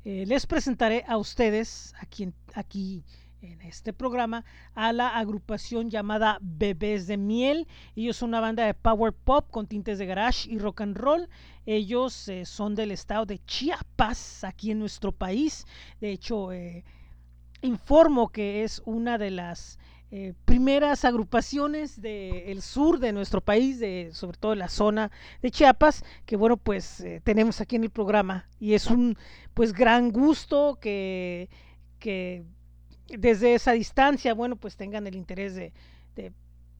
eh, 0.05 0.25
les 0.25 0.45
presentaré 0.45 1.03
a 1.07 1.17
ustedes 1.17 1.93
aquí, 1.99 2.31
aquí 2.53 3.03
en 3.41 3.61
este 3.61 3.91
programa 3.91 4.45
a 4.75 4.93
la 4.93 5.17
agrupación 5.17 5.89
llamada 5.89 6.37
Bebés 6.41 7.07
de 7.07 7.17
Miel. 7.17 7.67
Ellos 7.95 8.17
son 8.17 8.29
una 8.29 8.39
banda 8.39 8.65
de 8.65 8.73
power 8.73 9.13
pop 9.13 9.49
con 9.49 9.67
tintes 9.67 9.97
de 9.97 10.05
garage 10.05 10.49
y 10.49 10.59
rock 10.59 10.81
and 10.81 10.97
roll. 10.97 11.27
Ellos 11.65 12.27
eh, 12.27 12.45
son 12.45 12.75
del 12.75 12.91
estado 12.91 13.25
de 13.25 13.39
Chiapas, 13.39 14.43
aquí 14.43 14.71
en 14.71 14.79
nuestro 14.79 15.11
país. 15.11 15.65
De 15.99 16.11
hecho, 16.11 16.51
eh, 16.51 16.83
informo 17.61 18.29
que 18.29 18.63
es 18.63 18.81
una 18.85 19.17
de 19.17 19.31
las 19.31 19.79
eh, 20.11 20.33
primeras 20.45 21.03
agrupaciones 21.05 21.99
del 22.01 22.61
sur 22.61 22.99
de 22.99 23.13
nuestro 23.13 23.41
país, 23.41 23.79
de, 23.79 24.09
sobre 24.13 24.37
todo 24.37 24.55
la 24.55 24.69
zona 24.69 25.09
de 25.41 25.51
Chiapas, 25.51 26.03
que 26.25 26.35
bueno, 26.35 26.57
pues 26.57 27.03
tenemos 27.23 27.59
aquí 27.59 27.75
en 27.75 27.85
el 27.85 27.91
programa. 27.91 28.47
Y 28.59 28.73
es 28.73 28.87
un 28.87 29.17
pues 29.53 29.73
gran 29.73 30.11
gusto 30.11 30.77
que, 30.79 31.49
que 31.97 32.43
desde 33.17 33.55
esa 33.55 33.73
distancia, 33.73 34.33
bueno, 34.33 34.55
pues 34.55 34.75
tengan 34.75 35.07
el 35.07 35.15
interés 35.15 35.55
de, 35.55 35.73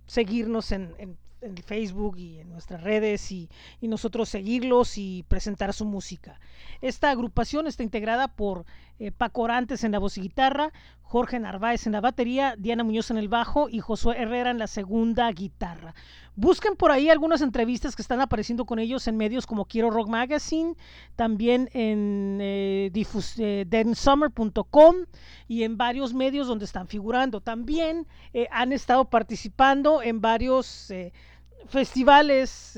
seguirnos 0.06 0.72
en, 0.72 1.18
Facebook 1.66 2.18
y 2.20 2.38
en 2.40 2.50
nuestras 2.50 2.84
redes 2.84 3.32
y, 3.32 3.50
y, 3.80 3.88
nosotros 3.88 4.30
seguirlos 4.30 5.00
y 5.00 5.26
presentar 5.28 5.74
su 5.74 5.86
música. 5.86 6.40
Esta 6.82 7.10
agrupación 7.10 7.66
está 7.66 7.82
integrada 7.82 8.28
por 8.28 8.66
eh, 9.00 9.12
Paco 9.12 9.42
Orantes 9.42 9.84
en 9.84 9.92
la 9.92 9.98
voz 9.98 10.20
y 10.20 10.22
guitarra, 10.22 10.72
Jorge 11.02 11.40
Narváez 11.40 11.88
en 11.88 11.94
la 11.94 12.02
batería, 12.02 12.56
Diana 12.58 12.84
Muñoz 12.84 13.10
en 13.10 13.18
el 13.18 13.28
bajo 13.28 13.70
y 13.70 13.80
Josué 13.80 14.18
Herrera 14.20 14.52
en 14.52 14.60
la 14.60 14.68
segunda 14.68 15.32
guitarra. 15.32 15.96
Busquen 16.36 16.76
por 16.76 16.92
ahí 16.92 17.10
algunas 17.10 17.42
entrevistas 17.42 17.96
que 17.96 18.02
están 18.02 18.22
apareciendo 18.22 18.66
con 18.66 18.80
ellos 18.80 19.08
en 19.08 19.18
medios 19.18 19.46
como 19.46 19.66
Quiero 19.66 19.92
Rock 19.92 20.08
Magazine, 20.08 20.76
también 21.16 21.70
en 21.74 22.40
eh, 22.42 22.92
eh 23.38 23.66
densummer.com 23.68 24.96
y 25.48 25.64
en 25.64 25.78
varios 25.78 26.14
medios 26.14 26.48
donde 26.48 26.66
están 26.66 26.88
figurando. 26.88 27.42
También 27.42 28.08
eh, 28.34 28.48
han 28.52 28.72
estado 28.72 29.06
participando 29.06 30.02
en 30.02 30.22
varios 30.22 30.94
festivales 31.68 32.78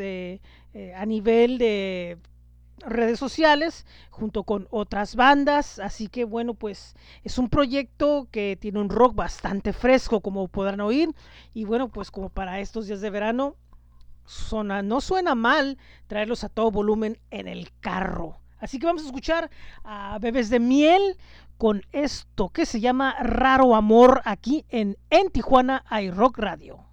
a 0.95 1.05
nivel 1.05 1.57
de 1.59 2.17
redes 2.79 3.19
sociales 3.19 3.85
junto 4.09 4.43
con 4.43 4.67
otras 4.69 5.15
bandas 5.15 5.79
así 5.79 6.07
que 6.07 6.25
bueno 6.25 6.53
pues 6.53 6.95
es 7.23 7.37
un 7.37 7.49
proyecto 7.49 8.27
que 8.31 8.57
tiene 8.59 8.79
un 8.79 8.89
rock 8.89 9.15
bastante 9.15 9.73
fresco 9.73 10.21
como 10.21 10.47
podrán 10.47 10.81
oír 10.81 11.09
y 11.53 11.65
bueno 11.65 11.89
pues 11.89 12.11
como 12.11 12.29
para 12.29 12.59
estos 12.59 12.87
días 12.87 13.01
de 13.01 13.09
verano 13.09 13.55
no 14.83 15.01
suena 15.01 15.35
mal 15.35 15.77
traerlos 16.07 16.43
a 16.43 16.49
todo 16.49 16.71
volumen 16.71 17.19
en 17.31 17.47
el 17.47 17.71
carro. 17.79 18.39
Así 18.59 18.79
que 18.79 18.85
vamos 18.85 19.03
a 19.03 19.07
escuchar 19.07 19.49
a 19.83 20.17
Bebés 20.19 20.49
de 20.49 20.59
Miel 20.59 21.17
con 21.57 21.81
esto 21.91 22.49
que 22.49 22.65
se 22.65 22.79
llama 22.79 23.15
Raro 23.19 23.75
Amor 23.75 24.21
aquí 24.25 24.65
en, 24.69 24.97
en 25.09 25.29
Tijuana 25.29 25.83
iRock 25.91 26.37
Radio 26.37 26.92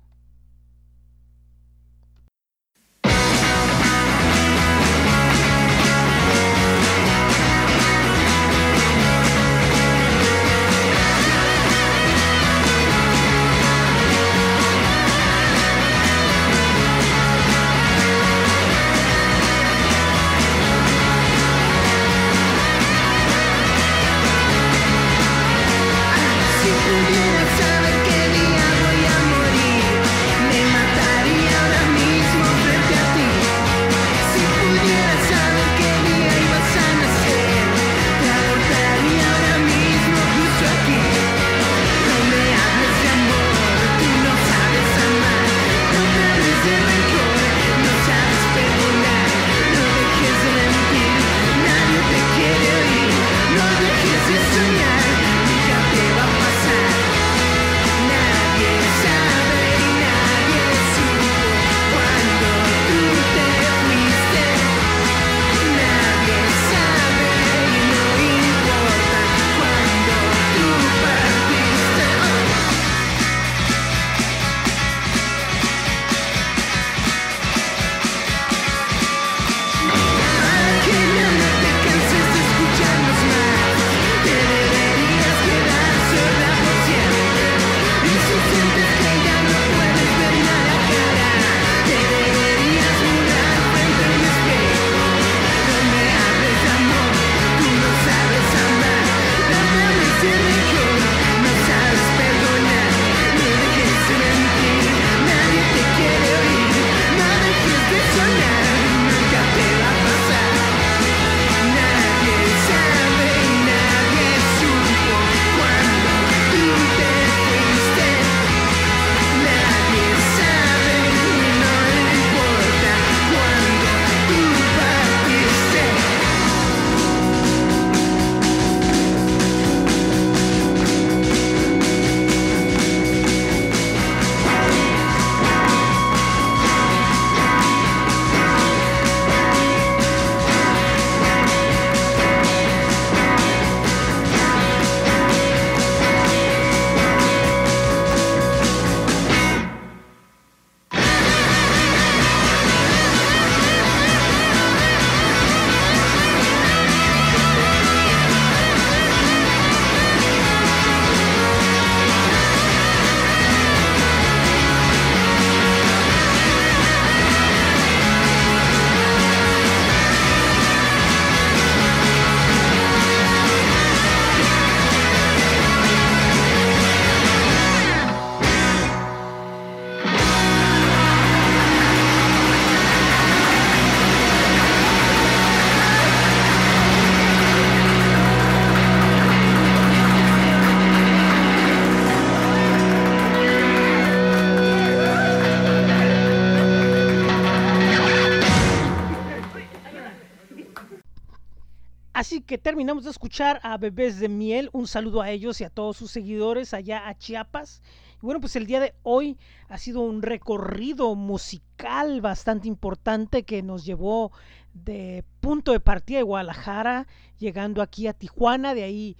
que 202.50 202.58
terminamos 202.58 203.04
de 203.04 203.10
escuchar 203.10 203.60
a 203.62 203.76
Bebés 203.76 204.18
de 204.18 204.28
Miel. 204.28 204.70
Un 204.72 204.88
saludo 204.88 205.22
a 205.22 205.30
ellos 205.30 205.60
y 205.60 205.64
a 205.64 205.70
todos 205.70 205.96
sus 205.96 206.10
seguidores 206.10 206.74
allá 206.74 207.08
a 207.08 207.16
Chiapas. 207.16 207.80
Y 208.20 208.26
bueno, 208.26 208.40
pues 208.40 208.56
el 208.56 208.66
día 208.66 208.80
de 208.80 208.92
hoy 209.04 209.38
ha 209.68 209.78
sido 209.78 210.00
un 210.00 210.20
recorrido 210.20 211.14
musical 211.14 212.20
bastante 212.20 212.66
importante 212.66 213.44
que 213.44 213.62
nos 213.62 213.84
llevó 213.84 214.32
de 214.74 215.24
punto 215.38 215.70
de 215.70 215.78
partida 215.78 216.18
de 216.18 216.24
Guadalajara, 216.24 217.06
llegando 217.38 217.82
aquí 217.82 218.08
a 218.08 218.14
Tijuana, 218.14 218.74
de 218.74 218.82
ahí 218.82 219.16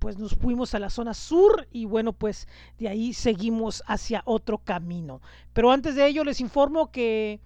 pues 0.00 0.18
nos 0.18 0.34
fuimos 0.34 0.74
a 0.74 0.80
la 0.80 0.90
zona 0.90 1.14
sur 1.14 1.68
y 1.70 1.84
bueno, 1.84 2.12
pues 2.12 2.48
de 2.78 2.88
ahí 2.88 3.12
seguimos 3.12 3.84
hacia 3.86 4.22
otro 4.24 4.58
camino. 4.58 5.20
Pero 5.52 5.70
antes 5.70 5.94
de 5.94 6.04
ello 6.04 6.24
les 6.24 6.40
informo 6.40 6.90
que 6.90 7.38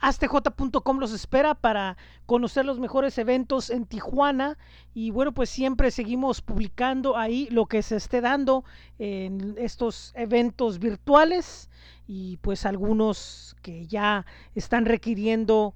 astj.com 0.00 0.98
los 0.98 1.12
espera 1.12 1.54
para 1.54 1.96
conocer 2.26 2.64
los 2.64 2.78
mejores 2.78 3.18
eventos 3.18 3.70
en 3.70 3.86
Tijuana. 3.86 4.58
Y 4.94 5.10
bueno 5.10 5.32
pues 5.32 5.50
siempre 5.50 5.90
seguimos 5.90 6.40
publicando 6.40 7.16
ahí 7.16 7.48
lo 7.50 7.66
que 7.66 7.82
se 7.82 7.96
esté 7.96 8.20
dando 8.20 8.64
en 8.98 9.54
estos 9.58 10.12
eventos 10.14 10.78
virtuales 10.78 11.70
y 12.06 12.38
pues 12.38 12.66
algunos 12.66 13.56
que 13.62 13.86
ya 13.86 14.26
están 14.54 14.86
requiriendo 14.86 15.74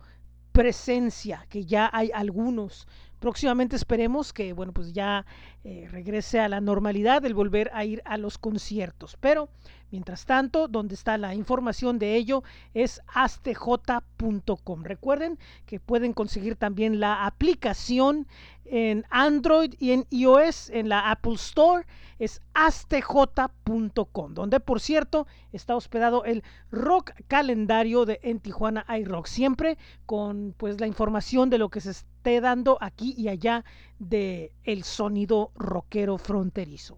presencia 0.53 1.47
que 1.49 1.65
ya 1.65 1.91
hay 1.93 2.11
algunos. 2.15 2.87
Próximamente 3.19 3.77
esperemos 3.77 4.33
que 4.33 4.53
bueno 4.53 4.73
pues 4.73 4.93
ya 4.93 5.25
eh, 5.65 5.89
regrese 5.91 6.41
a 6.41 6.49
la 6.49 6.61
normalidad 6.61 7.25
el 7.25 7.35
volver 7.35 7.71
a 7.73 7.85
ir 7.85 8.03
a 8.05 8.17
los 8.19 8.39
conciertos. 8.39 9.17
Pero 9.21 9.49
Mientras 9.93 10.25
tanto, 10.25 10.69
donde 10.69 10.95
está 10.95 11.19
la 11.19 11.35
información 11.35 11.99
de 11.99 12.17
ello 12.17 12.43
es 12.73 13.03
astj.com. 13.13 14.85
Recuerden 14.85 15.39
que 15.67 15.81
pueden 15.81 16.15
conseguir 16.15 16.57
también 16.57 16.99
la 16.99 17.27
aplicación 17.27 18.27
en 18.65 19.05
Android 19.11 19.75
y 19.79 19.91
en 19.91 20.07
iOS 20.09 20.71
en 20.71 20.89
la 20.89 21.11
Apple 21.11 21.35
Store. 21.35 21.87
Es 22.19 22.41
astj.com, 22.55 24.33
donde 24.33 24.61
por 24.61 24.81
cierto 24.81 25.27
está 25.53 25.77
hospedado 25.77 26.25
el 26.25 26.43
rock 26.71 27.11
calendario 27.29 28.07
de 28.07 28.19
en 28.23 28.41
Tijuana 28.41 28.87
iRock. 28.99 29.27
Siempre 29.27 29.77
con 30.07 30.55
pues 30.57 30.81
la 30.81 30.87
información 30.87 31.51
de 31.51 31.59
lo 31.59 31.69
que 31.69 31.83
se 31.83 31.91
esté 31.91 32.41
dando 32.41 32.79
aquí 32.81 33.15
y 33.19 33.29
allá 33.29 33.63
de 33.99 34.53
el 34.65 34.85
sonido 34.85 35.51
rockero 35.55 36.17
fronterizo. 36.17 36.97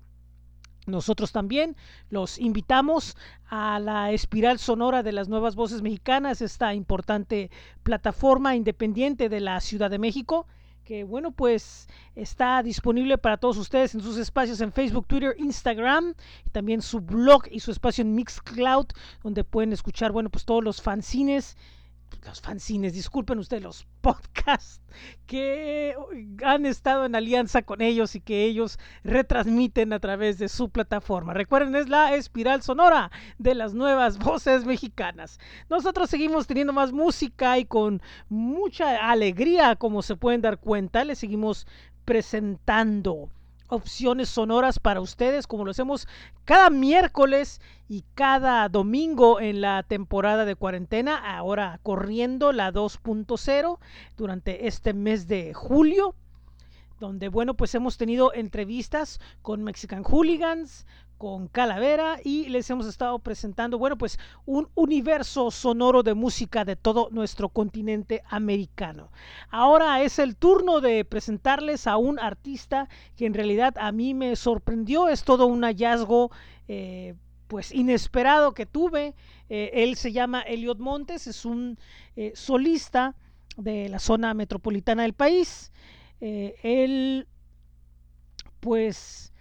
Nosotros 0.87 1.33
también. 1.33 1.77
Los 2.11 2.39
invitamos 2.39 3.17
a 3.49 3.79
la 3.79 4.13
espiral 4.13 4.59
sonora 4.59 5.03
de 5.03 5.13
las 5.13 5.29
nuevas 5.29 5.55
voces 5.55 5.83
mexicanas, 5.83 6.43
esta 6.43 6.75
importante 6.75 7.51
plataforma 7.83 8.57
independiente 8.57 9.29
de 9.29 9.41
la 9.41 9.61
Ciudad 9.61 9.91
de 9.91 9.99
México, 9.99 10.47
que 10.85 11.05
bueno, 11.05 11.33
pues 11.33 11.89
está 12.15 12.63
disponible 12.63 13.17
para 13.17 13.39
todos 13.39 13.57
ustedes 13.57 13.95
en 13.95 14.03
sus 14.03 14.19
espacios 14.19 14.61
en 14.61 14.73
Facebook, 14.73 15.07
Twitter, 15.07 15.35
Instagram, 15.39 16.15
y 16.47 16.51
también 16.51 16.83
su 16.83 17.01
blog 17.01 17.45
y 17.51 17.61
su 17.61 17.71
espacio 17.71 18.03
en 18.03 18.15
Mixcloud, 18.15 18.87
donde 19.23 19.45
pueden 19.45 19.73
escuchar, 19.73 20.13
bueno, 20.13 20.29
pues 20.29 20.45
todos 20.45 20.63
los 20.63 20.83
fanzines 20.83 21.57
los 22.25 22.41
fanzines, 22.41 22.93
disculpen 22.93 23.39
ustedes, 23.39 23.63
los 23.63 23.87
podcasts 24.01 24.81
que 25.27 25.95
han 26.45 26.67
estado 26.67 27.05
en 27.05 27.15
alianza 27.15 27.63
con 27.63 27.81
ellos 27.81 28.15
y 28.15 28.21
que 28.21 28.45
ellos 28.45 28.79
retransmiten 29.03 29.93
a 29.93 30.01
través 30.01 30.39
de 30.39 30.49
su 30.49 30.71
plataforma. 30.71 31.35
Recuerden, 31.35 31.75
es 31.77 31.89
la 31.89 32.15
espiral 32.15 32.63
sonora 32.63 33.11
de 33.39 33.55
las 33.55 33.75
nuevas 33.75 34.19
voces 34.25 34.65
mexicanas. 34.65 35.39
Nosotros 35.69 36.11
seguimos 36.11 36.47
teniendo 36.47 36.73
más 36.73 36.93
música 36.93 37.59
y 37.59 37.65
con 37.65 38.03
mucha 38.29 39.11
alegría, 39.11 39.77
como 39.77 40.03
se 40.03 40.17
pueden 40.17 40.41
dar 40.41 40.59
cuenta, 40.59 41.05
les 41.05 41.19
seguimos 41.19 41.67
presentando 42.05 43.31
opciones 43.69 44.29
sonoras 44.29 44.79
para 44.79 45.01
ustedes, 45.01 45.47
como 45.47 45.65
lo 45.65 45.71
hacemos 45.71 46.07
cada 46.45 46.71
miércoles 46.71 47.61
y 47.89 48.05
cada 48.15 48.69
domingo 48.69 49.41
en 49.41 49.61
la 49.61 49.83
temporada 49.83 50.45
de 50.45 50.57
cuarentena, 50.57 51.37
ahora 51.37 51.81
corriendo 51.83 52.53
la 52.53 52.73
2.0 52.73 53.79
durante 54.17 54.67
este 54.67 54.95
mes 54.95 55.29
de 55.29 55.55
julio 55.55 56.15
donde 57.05 57.29
bueno 57.29 57.55
pues 57.55 57.75
hemos 57.75 57.99
tenido 57.99 58.33
entrevistas 58.33 59.21
con 59.43 59.63
Mexican 59.63 60.03
Hooligans, 60.03 60.87
con 61.19 61.49
Calavera 61.49 62.19
y 62.25 62.49
les 62.49 62.69
hemos 62.71 62.87
estado 62.87 63.19
presentando, 63.19 63.79
bueno, 63.79 63.97
pues 63.97 64.19
un 64.47 64.69
universo 64.75 65.51
sonoro 65.51 66.03
de 66.03 66.15
música 66.15 66.65
de 66.65 66.77
todo 66.77 67.09
nuestro 67.13 67.49
continente 67.51 68.23
americano. 68.29 69.11
Ahora 69.51 70.03
es 70.03 70.19
el 70.19 70.35
turno 70.35 70.81
de 70.81 71.05
presentarles 71.05 71.87
a 71.87 71.97
un 71.99 72.19
artista 72.19 72.89
que 73.17 73.27
en 73.27 73.35
realidad 73.35 73.75
a 73.79 73.93
mí 73.93 74.15
me 74.15 74.35
sorprendió, 74.35 75.09
es 75.09 75.25
todo 75.25 75.47
un 75.47 75.63
hallazgo. 75.63 76.31
Eh, 76.69 77.15
pues 77.47 77.73
inesperado 77.73 78.55
que 78.55 78.65
tuve. 78.65 79.15
Eh, 79.51 79.71
él 79.75 79.97
se 79.97 80.13
llama 80.13 80.41
Eliot 80.41 80.79
Montes, 80.79 81.27
es 81.27 81.45
un 81.45 81.79
eh, 82.17 82.33
solista 82.35 83.15
de 83.59 83.89
la 83.91 83.99
zona 83.99 84.35
metropolitana 84.35 85.03
del 85.03 85.13
país. 85.13 85.71
Él 86.63 87.29
pues 88.61 89.35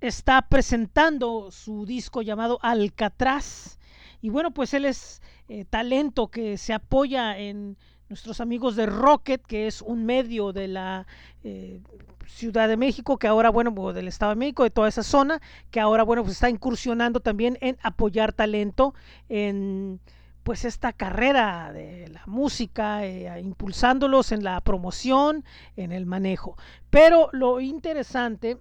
está 0.00 0.42
presentando 0.42 1.50
su 1.50 1.86
disco 1.86 2.22
llamado 2.22 2.58
Alcatraz. 2.62 3.78
Y 4.22 4.28
bueno, 4.28 4.50
pues 4.50 4.74
él 4.74 4.84
es 4.84 5.22
eh, 5.48 5.64
talento 5.64 6.28
que 6.28 6.58
se 6.58 6.72
apoya 6.72 7.38
en 7.38 7.76
nuestros 8.08 8.40
amigos 8.40 8.76
de 8.76 8.86
Rocket, 8.86 9.40
que 9.46 9.66
es 9.66 9.82
un 9.82 10.04
medio 10.04 10.52
de 10.52 10.68
la 10.68 11.06
eh, 11.44 11.80
Ciudad 12.26 12.68
de 12.68 12.76
México, 12.76 13.18
que 13.18 13.26
ahora, 13.26 13.50
bueno, 13.50 13.92
del 13.92 14.08
Estado 14.08 14.30
de 14.30 14.36
México, 14.36 14.64
de 14.64 14.70
toda 14.70 14.88
esa 14.88 15.02
zona, 15.02 15.40
que 15.70 15.80
ahora, 15.80 16.02
bueno, 16.02 16.22
pues 16.22 16.34
está 16.34 16.50
incursionando 16.50 17.20
también 17.20 17.56
en 17.60 17.78
apoyar 17.82 18.32
talento 18.32 18.94
en 19.28 20.00
pues 20.42 20.64
esta 20.64 20.92
carrera 20.92 21.72
de 21.72 22.08
la 22.08 22.22
música, 22.26 23.04
eh, 23.04 23.40
impulsándolos 23.40 24.32
en 24.32 24.44
la 24.44 24.60
promoción, 24.60 25.44
en 25.76 25.92
el 25.92 26.06
manejo. 26.06 26.56
Pero 26.90 27.28
lo 27.32 27.60
interesante 27.60 28.58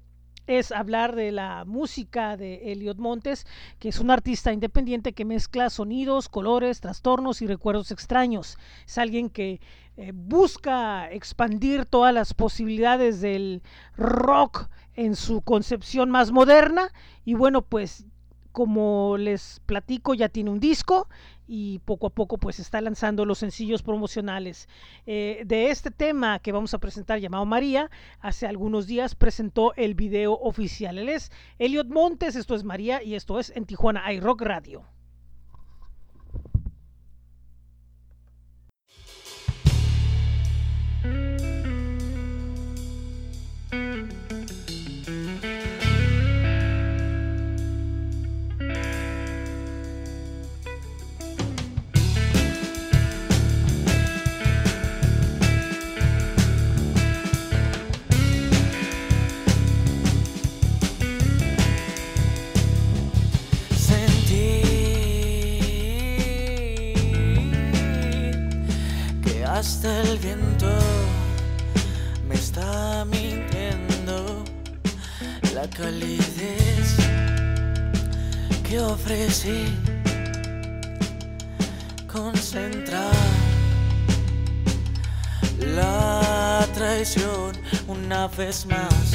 es 0.49 0.71
hablar 0.71 1.15
de 1.15 1.31
la 1.31 1.63
música 1.65 2.35
de 2.35 2.71
Elliot 2.71 2.97
Montes, 2.97 3.45
que 3.77 3.89
es 3.89 3.99
un 3.99 4.09
artista 4.09 4.51
independiente 4.51 5.13
que 5.13 5.23
mezcla 5.23 5.69
sonidos, 5.69 6.27
colores, 6.27 6.81
trastornos 6.81 7.43
y 7.43 7.47
recuerdos 7.47 7.91
extraños. 7.91 8.57
Es 8.87 8.97
alguien 8.97 9.29
que 9.29 9.61
eh, 9.95 10.11
busca 10.13 11.11
expandir 11.11 11.85
todas 11.85 12.13
las 12.13 12.33
posibilidades 12.33 13.21
del 13.21 13.61
rock 13.95 14.69
en 14.95 15.15
su 15.15 15.41
concepción 15.41 16.09
más 16.09 16.31
moderna 16.31 16.91
y 17.25 17.35
bueno, 17.35 17.61
pues 17.61 18.05
como 18.59 19.15
les 19.17 19.61
platico, 19.65 20.13
ya 20.13 20.27
tiene 20.27 20.49
un 20.49 20.59
disco 20.59 21.07
y 21.47 21.79
poco 21.85 22.07
a 22.07 22.09
poco 22.09 22.37
pues 22.37 22.59
está 22.59 22.81
lanzando 22.81 23.23
los 23.23 23.37
sencillos 23.37 23.83
promocionales. 23.83 24.67
Eh, 25.05 25.43
de 25.45 25.69
este 25.69 25.91
tema 25.91 26.39
que 26.39 26.51
vamos 26.51 26.73
a 26.73 26.77
presentar 26.79 27.19
llamado 27.19 27.45
María, 27.45 27.89
hace 28.19 28.47
algunos 28.47 28.85
días 28.85 29.15
presentó 29.15 29.73
el 29.75 29.95
video 29.95 30.33
oficial. 30.33 30.97
Él 30.97 31.07
es 31.07 31.31
Elliot 31.57 31.87
Montes, 31.87 32.35
esto 32.35 32.53
es 32.53 32.65
María 32.65 33.01
y 33.01 33.15
esto 33.15 33.39
es 33.39 33.49
en 33.55 33.63
Tijuana 33.63 34.11
iRock 34.11 34.41
Radio. 34.41 34.83
Hasta 69.59 70.01
el 70.03 70.17
viento 70.19 70.69
me 72.29 72.35
está 72.35 73.03
mintiendo 73.03 74.45
la 75.53 75.69
calidez 75.69 76.95
que 78.63 78.79
ofrecí 78.79 79.65
concentrar 82.07 83.11
la 85.75 86.65
traición 86.73 87.51
una 87.85 88.29
vez 88.29 88.65
más. 88.65 89.13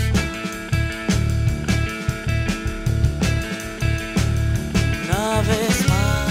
Una 5.06 5.40
vez 5.40 5.88
más. 5.88 6.23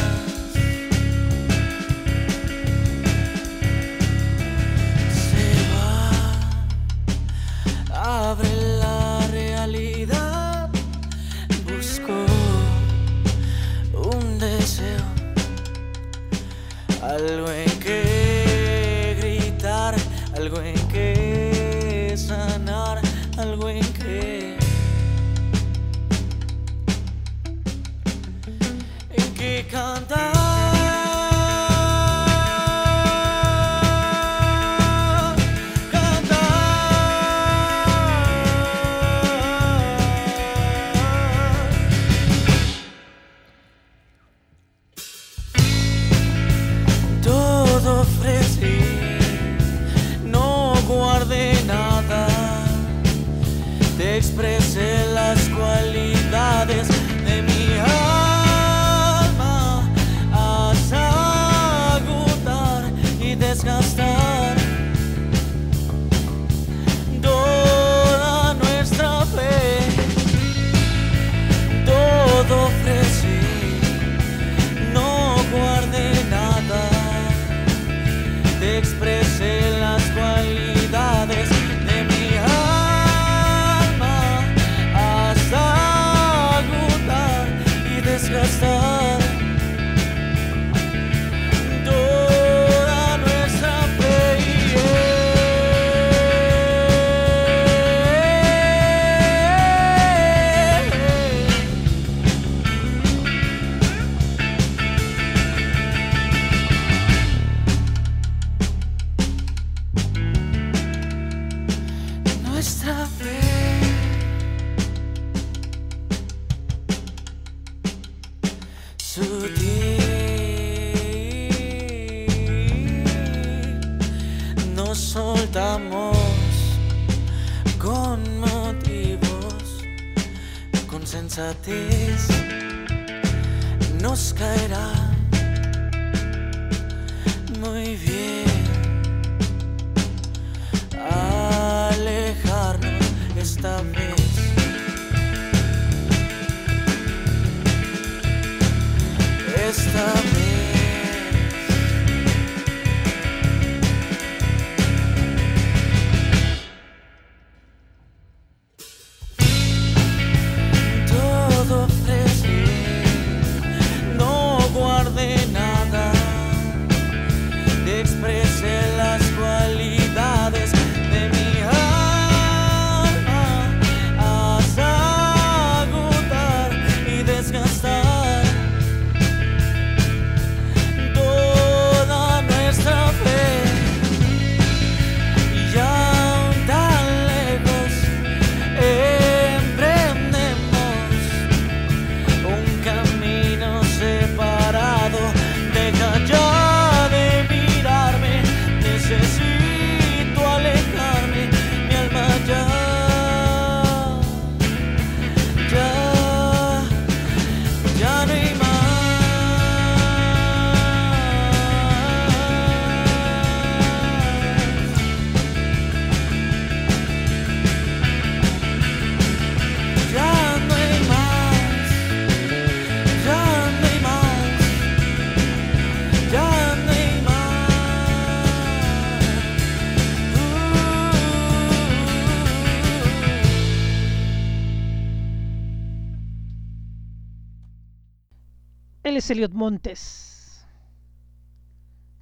Eliot 239.34 239.52
Montes 239.52 240.66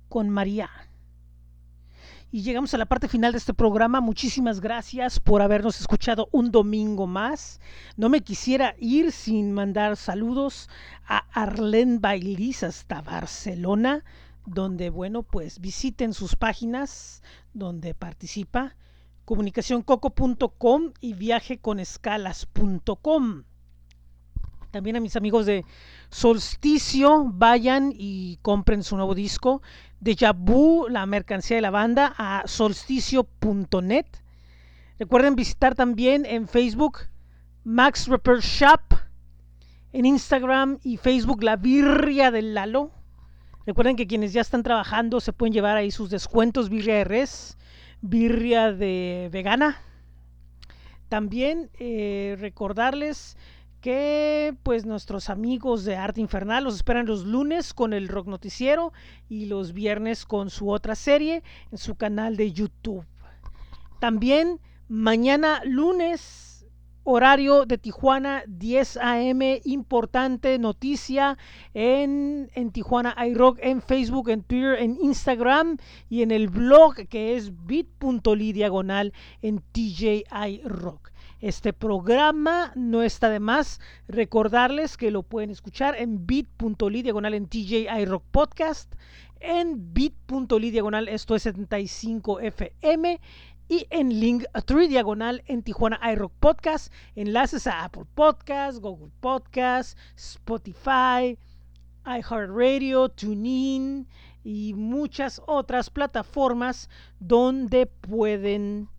con 0.08 0.30
María. 0.30 0.70
Y 2.32 2.44
llegamos 2.44 2.74
a 2.74 2.78
la 2.78 2.86
parte 2.86 3.10
final 3.10 3.34
de 3.34 3.38
este 3.38 3.54
programa. 3.54 4.00
Muchísimas 4.00 4.62
gracias 4.62 5.20
por 5.20 5.42
habernos 5.42 5.82
escuchado 5.82 6.30
un 6.32 6.52
domingo 6.52 7.08
más. 7.08 7.60
No 7.98 8.08
me 8.08 8.22
quisiera 8.22 8.76
ir 8.80 9.12
sin 9.12 9.52
mandar 9.52 9.98
saludos 9.98 10.70
a 11.06 11.26
Arlene 11.34 11.98
Bailis 12.00 12.64
hasta 12.64 13.02
Barcelona, 13.02 14.06
donde, 14.46 14.90
bueno, 14.90 15.24
pues 15.24 15.60
visiten 15.60 16.14
sus 16.14 16.38
páginas 16.38 17.22
donde 17.54 17.94
participa, 17.94 18.78
comunicacioncoco.com 19.26 20.94
y 21.02 21.14
viajeconescalas.com. 21.14 23.44
También 24.72 24.96
a 24.96 25.02
mis 25.02 25.18
amigos 25.18 25.46
de 25.46 25.66
Solsticio, 26.12 27.32
vayan 27.34 27.94
y 27.96 28.38
compren 28.42 28.84
su 28.84 28.98
nuevo 28.98 29.16
disco. 29.16 29.62
De 30.02 30.16
Vu, 30.36 30.88
la 30.90 31.06
mercancía 31.06 31.56
de 31.56 31.62
la 31.62 31.72
banda, 31.72 32.14
a 32.18 32.44
solsticio.net. 32.46 34.06
Recuerden 35.00 35.38
visitar 35.38 35.74
también 35.74 36.26
en 36.26 36.50
Facebook 36.50 37.00
Max 37.64 38.08
Repair 38.10 38.40
Shop, 38.42 38.82
en 39.94 40.06
Instagram 40.06 40.80
y 40.84 40.98
Facebook 40.98 41.44
La 41.44 41.56
Birria 41.56 42.30
del 42.30 42.56
Lalo. 42.56 42.92
Recuerden 43.66 43.96
que 43.96 44.06
quienes 44.06 44.34
ya 44.34 44.42
están 44.42 44.64
trabajando 44.64 45.22
se 45.22 45.32
pueden 45.32 45.54
llevar 45.54 45.78
ahí 45.78 45.92
sus 45.92 46.10
descuentos 46.10 46.70
birria 46.70 46.96
de 46.96 47.04
res, 47.06 47.58
birria 48.02 48.74
de 48.74 49.30
vegana. 49.32 49.80
También 51.08 51.70
eh, 51.80 52.36
recordarles 52.40 53.38
que 53.82 54.56
pues 54.64 54.86
nuestros 54.86 55.30
amigos 55.30 55.84
de 55.84 55.96
Arte 55.96 56.22
Infernal 56.22 56.64
los 56.64 56.76
esperan 56.76 57.08
los 57.08 57.26
lunes 57.26 57.74
con 57.74 57.94
el 57.94 58.08
Rock 58.08 58.28
Noticiero 58.28 58.94
y 59.28 59.48
los 59.48 59.74
viernes 59.74 60.26
con 60.26 60.50
su 60.50 60.70
otra 60.70 60.96
serie 60.96 61.44
en 61.72 61.78
su 61.78 61.96
canal 61.96 62.38
de 62.38 62.52
YouTube. 62.54 63.06
También 64.00 64.60
mañana 64.88 65.62
lunes 65.66 66.52
horario 67.04 67.66
de 67.66 67.78
Tijuana, 67.78 68.44
10 68.48 68.98
a.m. 68.98 69.62
Importante 69.66 70.60
noticia 70.60 71.38
en, 71.74 72.52
en 72.54 72.72
Tijuana 72.72 73.16
iRock, 73.28 73.58
en 73.62 73.82
Facebook, 73.82 74.30
en 74.30 74.44
Twitter, 74.44 74.76
en 74.80 74.98
Instagram 75.02 75.78
y 76.10 76.22
en 76.22 76.32
el 76.32 76.48
blog 76.48 77.08
que 77.08 77.36
es 77.36 77.66
bit.ly 77.66 78.54
diagonal 78.54 79.14
en 79.42 79.60
TJ 79.72 80.26
iRock. 80.48 81.12
Este 81.42 81.74
programa 81.74 82.72
no 82.76 83.02
está 83.02 83.28
de 83.32 83.40
más 83.40 83.82
recordarles 84.08 84.96
que 84.96 85.10
lo 85.10 85.24
pueden 85.24 85.50
escuchar 85.50 85.96
en 85.98 86.28
bit.ly 86.28 87.02
diagonal 87.02 87.34
en 87.34 87.48
TJ 87.48 87.88
iRock 88.00 88.24
Podcast, 88.30 88.94
en 89.40 89.92
bit.ly 89.92 90.70
diagonal 90.70 91.08
esto 91.08 91.34
es 91.36 91.42
75 91.42 92.42
FM 92.42 93.20
y 93.68 93.88
en 93.90 94.20
Linktree 94.20 94.88
diagonal 94.88 95.42
en 95.48 95.64
Tijuana 95.64 96.00
iRock 96.14 96.32
Podcast, 96.40 96.94
enlaces 97.16 97.66
a 97.66 97.86
Apple 97.86 98.06
Podcast, 98.14 98.78
Google 98.78 99.12
Podcast, 99.20 99.98
Spotify, 100.16 101.40
iHeartRadio, 102.06 103.10
TuneIn 103.10 104.08
y 104.44 104.76
muchas 104.76 105.42
otras 105.48 105.90
plataformas 105.90 106.88
donde 107.20 107.88
pueden 107.88 108.90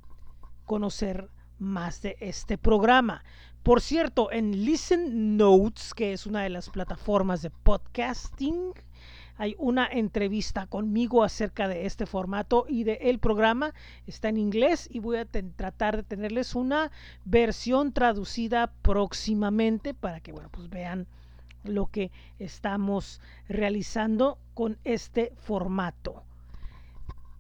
conocer 0.64 1.30
más 1.62 2.02
de 2.02 2.16
este 2.20 2.58
programa. 2.58 3.24
Por 3.62 3.80
cierto, 3.80 4.30
en 4.32 4.64
Listen 4.64 5.36
Notes, 5.36 5.94
que 5.94 6.12
es 6.12 6.26
una 6.26 6.42
de 6.42 6.50
las 6.50 6.68
plataformas 6.68 7.42
de 7.42 7.50
podcasting, 7.50 8.72
hay 9.38 9.56
una 9.58 9.86
entrevista 9.86 10.66
conmigo 10.66 11.24
acerca 11.24 11.66
de 11.66 11.86
este 11.86 12.06
formato 12.06 12.66
y 12.68 12.84
de 12.84 12.98
el 13.02 13.18
programa. 13.18 13.72
Está 14.06 14.28
en 14.28 14.36
inglés 14.36 14.88
y 14.92 14.98
voy 15.00 15.16
a 15.16 15.24
tratar 15.24 15.96
de 15.96 16.02
tenerles 16.02 16.54
una 16.54 16.90
versión 17.24 17.92
traducida 17.92 18.72
próximamente 18.82 19.94
para 19.94 20.20
que 20.20 20.32
bueno, 20.32 20.48
pues 20.50 20.68
vean 20.68 21.06
lo 21.64 21.86
que 21.86 22.10
estamos 22.38 23.20
realizando 23.48 24.38
con 24.54 24.78
este 24.84 25.32
formato. 25.36 26.22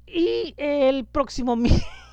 Y 0.06 0.54
el 0.56 1.04
próximo 1.04 1.56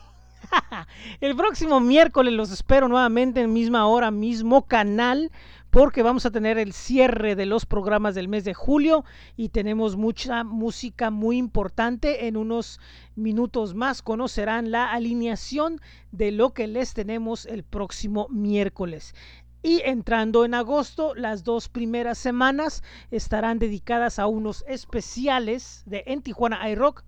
el 1.22 1.36
próximo 1.36 1.80
miércoles 1.80 2.34
los 2.34 2.52
espero 2.52 2.88
nuevamente 2.88 3.42
en 3.42 3.54
misma 3.54 3.88
hora, 3.88 4.12
mismo 4.12 4.66
canal, 4.66 5.32
porque 5.70 6.02
vamos 6.02 6.26
a 6.26 6.32
tener 6.32 6.58
el 6.58 6.74
cierre 6.74 7.36
de 7.36 7.46
los 7.46 7.66
programas 7.66 8.16
del 8.16 8.28
mes 8.28 8.44
de 8.44 8.54
julio 8.54 9.06
y 9.38 9.50
tenemos 9.50 9.96
mucha 9.96 10.44
música 10.44 11.12
muy 11.12 11.38
importante. 11.38 12.28
En 12.28 12.38
unos 12.38 12.80
minutos 13.16 13.76
más 13.76 14.02
conocerán 14.02 14.72
la 14.72 14.92
alineación 14.92 15.80
de 16.12 16.32
lo 16.32 16.54
que 16.54 16.68
les 16.68 16.94
tenemos 16.94 17.46
el 17.46 17.64
próximo 17.64 18.28
miércoles. 18.30 19.14
Y 19.62 19.82
entrando 19.84 20.46
en 20.46 20.54
agosto, 20.54 21.14
las 21.16 21.44
dos 21.44 21.68
primeras 21.68 22.18
semanas 22.18 22.82
estarán 23.12 23.60
dedicadas 23.60 24.18
a 24.18 24.26
unos 24.26 24.64
especiales 24.68 25.84
de 25.86 26.04
En 26.08 26.22
Tijuana 26.22 26.70
iRock 26.70 27.04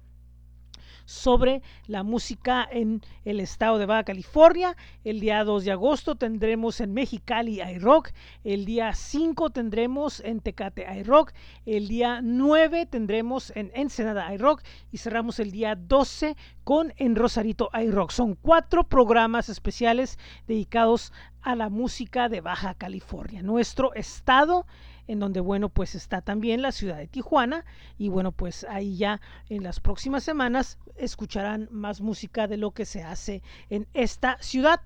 sobre 1.11 1.61
la 1.87 2.03
música 2.03 2.67
en 2.71 3.01
el 3.25 3.39
estado 3.39 3.77
de 3.77 3.85
Baja 3.85 4.03
California. 4.03 4.75
El 5.03 5.19
día 5.19 5.43
2 5.43 5.65
de 5.65 5.71
agosto 5.71 6.15
tendremos 6.15 6.79
en 6.81 6.93
Mexicali 6.93 7.61
iRock. 7.61 8.09
El 8.43 8.65
día 8.65 8.93
5 8.93 9.49
tendremos 9.49 10.21
en 10.21 10.39
Tecate 10.39 10.87
iRock. 10.99 11.33
El 11.65 11.87
día 11.87 12.21
9 12.23 12.85
tendremos 12.85 13.51
en 13.55 13.71
Ensenada 13.75 14.33
iRock. 14.33 14.63
Y 14.91 14.97
cerramos 14.97 15.39
el 15.39 15.51
día 15.51 15.75
12 15.75 16.35
con 16.63 16.93
en 16.97 17.15
Rosarito 17.15 17.69
iRock. 17.73 18.11
Son 18.11 18.35
cuatro 18.35 18.85
programas 18.85 19.49
especiales 19.49 20.17
dedicados 20.47 21.11
a 21.41 21.55
la 21.55 21.69
música 21.69 22.29
de 22.29 22.41
Baja 22.41 22.75
California. 22.75 23.41
Nuestro 23.41 23.93
estado 23.93 24.65
en 25.11 25.19
donde 25.19 25.41
bueno 25.41 25.67
pues 25.67 25.93
está 25.93 26.21
también 26.21 26.61
la 26.61 26.71
ciudad 26.71 26.97
de 26.97 27.07
Tijuana 27.07 27.65
y 27.97 28.07
bueno 28.07 28.31
pues 28.31 28.65
ahí 28.69 28.95
ya 28.95 29.19
en 29.49 29.61
las 29.61 29.81
próximas 29.81 30.23
semanas 30.23 30.77
escucharán 30.95 31.67
más 31.69 31.99
música 31.99 32.47
de 32.47 32.55
lo 32.55 32.71
que 32.71 32.85
se 32.85 33.03
hace 33.03 33.43
en 33.69 33.87
esta 33.93 34.37
ciudad 34.39 34.79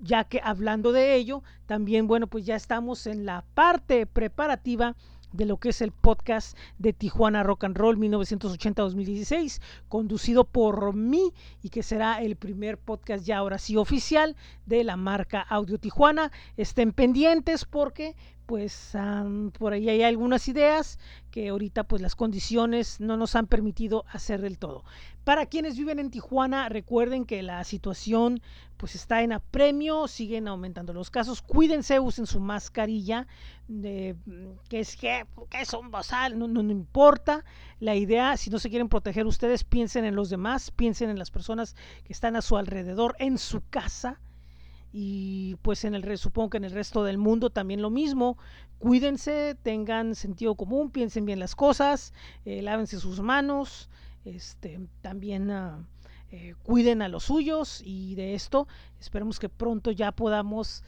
ya 0.00 0.24
que 0.24 0.40
hablando 0.42 0.92
de 0.92 1.14
ello 1.14 1.42
también 1.66 2.06
bueno 2.06 2.26
pues 2.26 2.46
ya 2.46 2.56
estamos 2.56 3.06
en 3.06 3.26
la 3.26 3.44
parte 3.54 4.06
preparativa 4.06 4.96
de 5.32 5.44
lo 5.44 5.58
que 5.58 5.68
es 5.68 5.82
el 5.82 5.92
podcast 5.92 6.56
de 6.78 6.94
Tijuana 6.94 7.42
Rock 7.42 7.64
and 7.64 7.76
Roll 7.76 7.98
1980-2016, 7.98 9.60
conducido 9.88 10.44
por 10.44 10.94
mí 10.94 11.32
y 11.62 11.68
que 11.68 11.82
será 11.82 12.22
el 12.22 12.36
primer 12.36 12.78
podcast 12.78 13.24
ya 13.26 13.38
ahora 13.38 13.58
sí 13.58 13.76
oficial 13.76 14.36
de 14.64 14.84
la 14.84 14.96
marca 14.96 15.42
Audio 15.42 15.78
Tijuana. 15.78 16.32
Estén 16.56 16.92
pendientes 16.92 17.66
porque 17.66 18.16
pues 18.46 18.92
um, 18.94 19.50
por 19.50 19.72
ahí 19.72 19.88
hay 19.88 20.02
algunas 20.02 20.46
ideas 20.48 20.98
que 21.30 21.48
ahorita 21.48 21.84
pues 21.84 22.00
las 22.00 22.14
condiciones 22.14 23.00
no 23.00 23.16
nos 23.16 23.34
han 23.34 23.46
permitido 23.46 24.04
hacer 24.08 24.40
del 24.40 24.58
todo. 24.58 24.84
Para 25.24 25.46
quienes 25.46 25.76
viven 25.76 25.98
en 25.98 26.10
Tijuana, 26.10 26.68
recuerden 26.68 27.24
que 27.24 27.42
la 27.42 27.64
situación 27.64 28.40
pues 28.76 28.94
está 28.94 29.22
en 29.22 29.32
apremio, 29.32 30.06
siguen 30.06 30.48
aumentando 30.48 30.92
los 30.92 31.10
casos. 31.10 31.42
Cuídense, 31.42 31.98
usen 31.98 32.26
su 32.26 32.40
mascarilla, 32.40 33.26
de, 33.68 34.16
que 34.68 34.80
es 34.80 34.96
que, 34.96 35.26
que 35.50 35.62
es 35.62 35.72
un 35.72 35.90
bozal, 35.90 36.38
no, 36.38 36.46
no, 36.46 36.62
no 36.62 36.70
importa. 36.70 37.44
La 37.80 37.96
idea, 37.96 38.36
si 38.36 38.50
no 38.50 38.58
se 38.58 38.70
quieren 38.70 38.88
proteger 38.88 39.26
ustedes, 39.26 39.64
piensen 39.64 40.04
en 40.04 40.14
los 40.14 40.30
demás, 40.30 40.70
piensen 40.70 41.10
en 41.10 41.18
las 41.18 41.30
personas 41.30 41.74
que 42.04 42.12
están 42.12 42.36
a 42.36 42.42
su 42.42 42.56
alrededor, 42.56 43.16
en 43.18 43.38
su 43.38 43.62
casa 43.68 44.20
y 44.92 45.56
pues 45.62 45.84
en 45.84 45.94
el 45.94 46.18
supongo 46.18 46.50
que 46.50 46.56
en 46.58 46.64
el 46.64 46.72
resto 46.72 47.04
del 47.04 47.18
mundo 47.18 47.50
también 47.50 47.82
lo 47.82 47.90
mismo. 47.90 48.38
Cuídense, 48.78 49.56
tengan 49.62 50.14
sentido 50.14 50.54
común, 50.54 50.90
piensen 50.90 51.24
bien 51.24 51.38
las 51.38 51.54
cosas, 51.54 52.12
eh, 52.44 52.62
lávense 52.62 53.00
sus 53.00 53.20
manos, 53.20 53.88
este, 54.24 54.80
también 55.00 55.50
uh, 55.50 55.84
eh, 56.30 56.54
cuiden 56.62 57.00
a 57.00 57.08
los 57.08 57.24
suyos 57.24 57.80
y 57.84 58.14
de 58.16 58.34
esto 58.34 58.66
esperemos 59.00 59.38
que 59.38 59.48
pronto 59.48 59.92
ya 59.92 60.12
podamos 60.12 60.82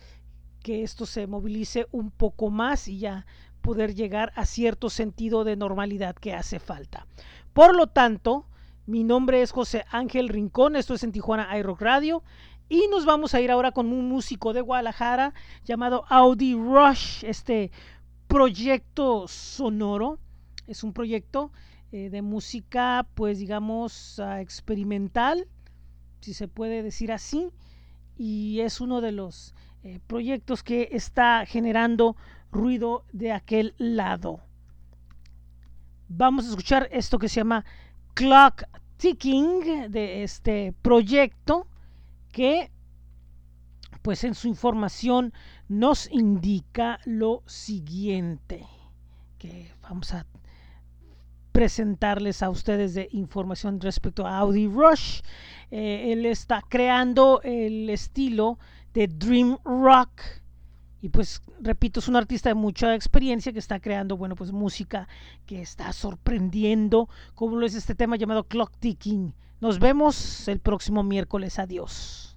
que 0.63 0.83
esto 0.83 1.07
se 1.07 1.27
movilice 1.27 1.87
un 1.93 2.11
poco 2.11 2.51
más 2.51 2.89
y 2.89 2.99
ya 2.99 3.27
poder 3.63 3.95
llegar 3.95 4.33
a 4.35 4.45
cierto 4.45 4.91
sentido 4.91 5.45
de 5.45 5.57
normalidad 5.57 6.17
que 6.17 6.35
hace 6.35 6.59
falta. 6.59 7.07
Por 7.53 7.77
lo 7.77 7.87
tanto, 7.87 8.47
mi 8.87 9.05
nombre 9.05 9.43
es 9.43 9.53
José 9.53 9.85
Ángel 9.91 10.29
Rincón, 10.29 10.75
esto 10.75 10.95
es 10.95 11.05
en 11.05 11.13
Tijuana 11.13 11.57
iRock 11.59 11.81
Radio 11.81 12.23
y 12.69 12.87
nos 12.91 13.07
vamos 13.07 13.35
a 13.35 13.41
ir 13.41 13.51
ahora 13.51 13.73
con 13.73 13.93
un 13.93 14.09
músico 14.09 14.53
de 14.53 14.61
Guadalajara 14.61 15.33
llamado 15.65 16.05
Audi 16.09 16.55
Rush, 16.55 17.25
este 17.25 17.71
proyecto 18.27 19.27
sonoro. 19.27 20.19
Es 20.67 20.85
un 20.85 20.93
proyecto 20.93 21.51
eh, 21.93 22.11
de 22.11 22.21
música, 22.21 23.07
pues 23.15 23.39
digamos, 23.39 24.19
uh, 24.19 24.39
experimental, 24.39 25.49
si 26.21 26.35
se 26.35 26.47
puede 26.47 26.83
decir 26.83 27.11
así. 27.11 27.49
Y 28.19 28.61
es 28.61 28.83
uno 28.83 29.01
de 29.01 29.13
los 29.13 29.55
eh, 29.83 30.01
proyectos 30.07 30.63
que 30.63 30.91
está 30.93 31.47
generando 31.47 32.17
ruido 32.53 33.05
de 33.13 33.33
aquel 33.33 33.75
lado. 33.79 34.41
Vamos 36.09 36.47
a 36.47 36.51
escuchar 36.51 36.89
esto 36.91 37.19
que 37.19 37.29
se 37.29 37.37
llama 37.37 37.65
Clock 38.13 38.65
Ticking 38.99 39.91
de 39.91 40.23
este 40.23 40.75
proyecto 40.83 41.67
que 42.39 42.71
pues 44.01 44.23
en 44.23 44.37
su 44.37 44.47
información 44.47 45.33
nos 45.69 46.09
indica 46.13 47.01
lo 47.05 47.43
siguiente 47.47 48.65
que 49.39 49.73
vamos 49.83 50.15
a 50.15 50.25
presentarles 51.51 52.45
a 52.45 52.51
ustedes 52.51 52.95
de 52.95 53.09
información 53.11 53.81
respecto 53.81 54.25
a 54.25 54.39
Audi 54.39 54.69
Rush. 54.69 55.23
Eh, 55.73 56.13
él 56.13 56.27
está 56.27 56.63
creando 56.69 57.41
el 57.43 57.91
estilo 57.91 58.61
de 58.95 59.09
Dream 59.09 59.59
Rock. 59.65 60.23
Y 61.03 61.09
pues, 61.09 61.43
repito, 61.61 61.99
es 61.99 62.07
un 62.07 62.15
artista 62.15 62.51
de 62.51 62.55
mucha 62.55 62.95
experiencia 62.95 63.53
que 63.53 63.59
está 63.59 63.81
creando, 63.81 64.17
bueno, 64.17 64.37
pues 64.37 64.53
música 64.53 65.09
que 65.45 65.61
está 65.61 65.93
sorprendiendo, 65.93 67.09
como 67.35 67.57
lo 67.57 67.67
es 67.67 67.75
este 67.75 67.97
tema 67.97 68.15
llamado 68.15 68.45
Clock 68.45 68.77
Ticking. 68.79 69.35
Nos 69.61 69.81
vemos 69.81 70.47
el 70.47 70.61
próximo 70.61 71.03
miércoles. 71.03 71.59
Adiós. 71.59 72.28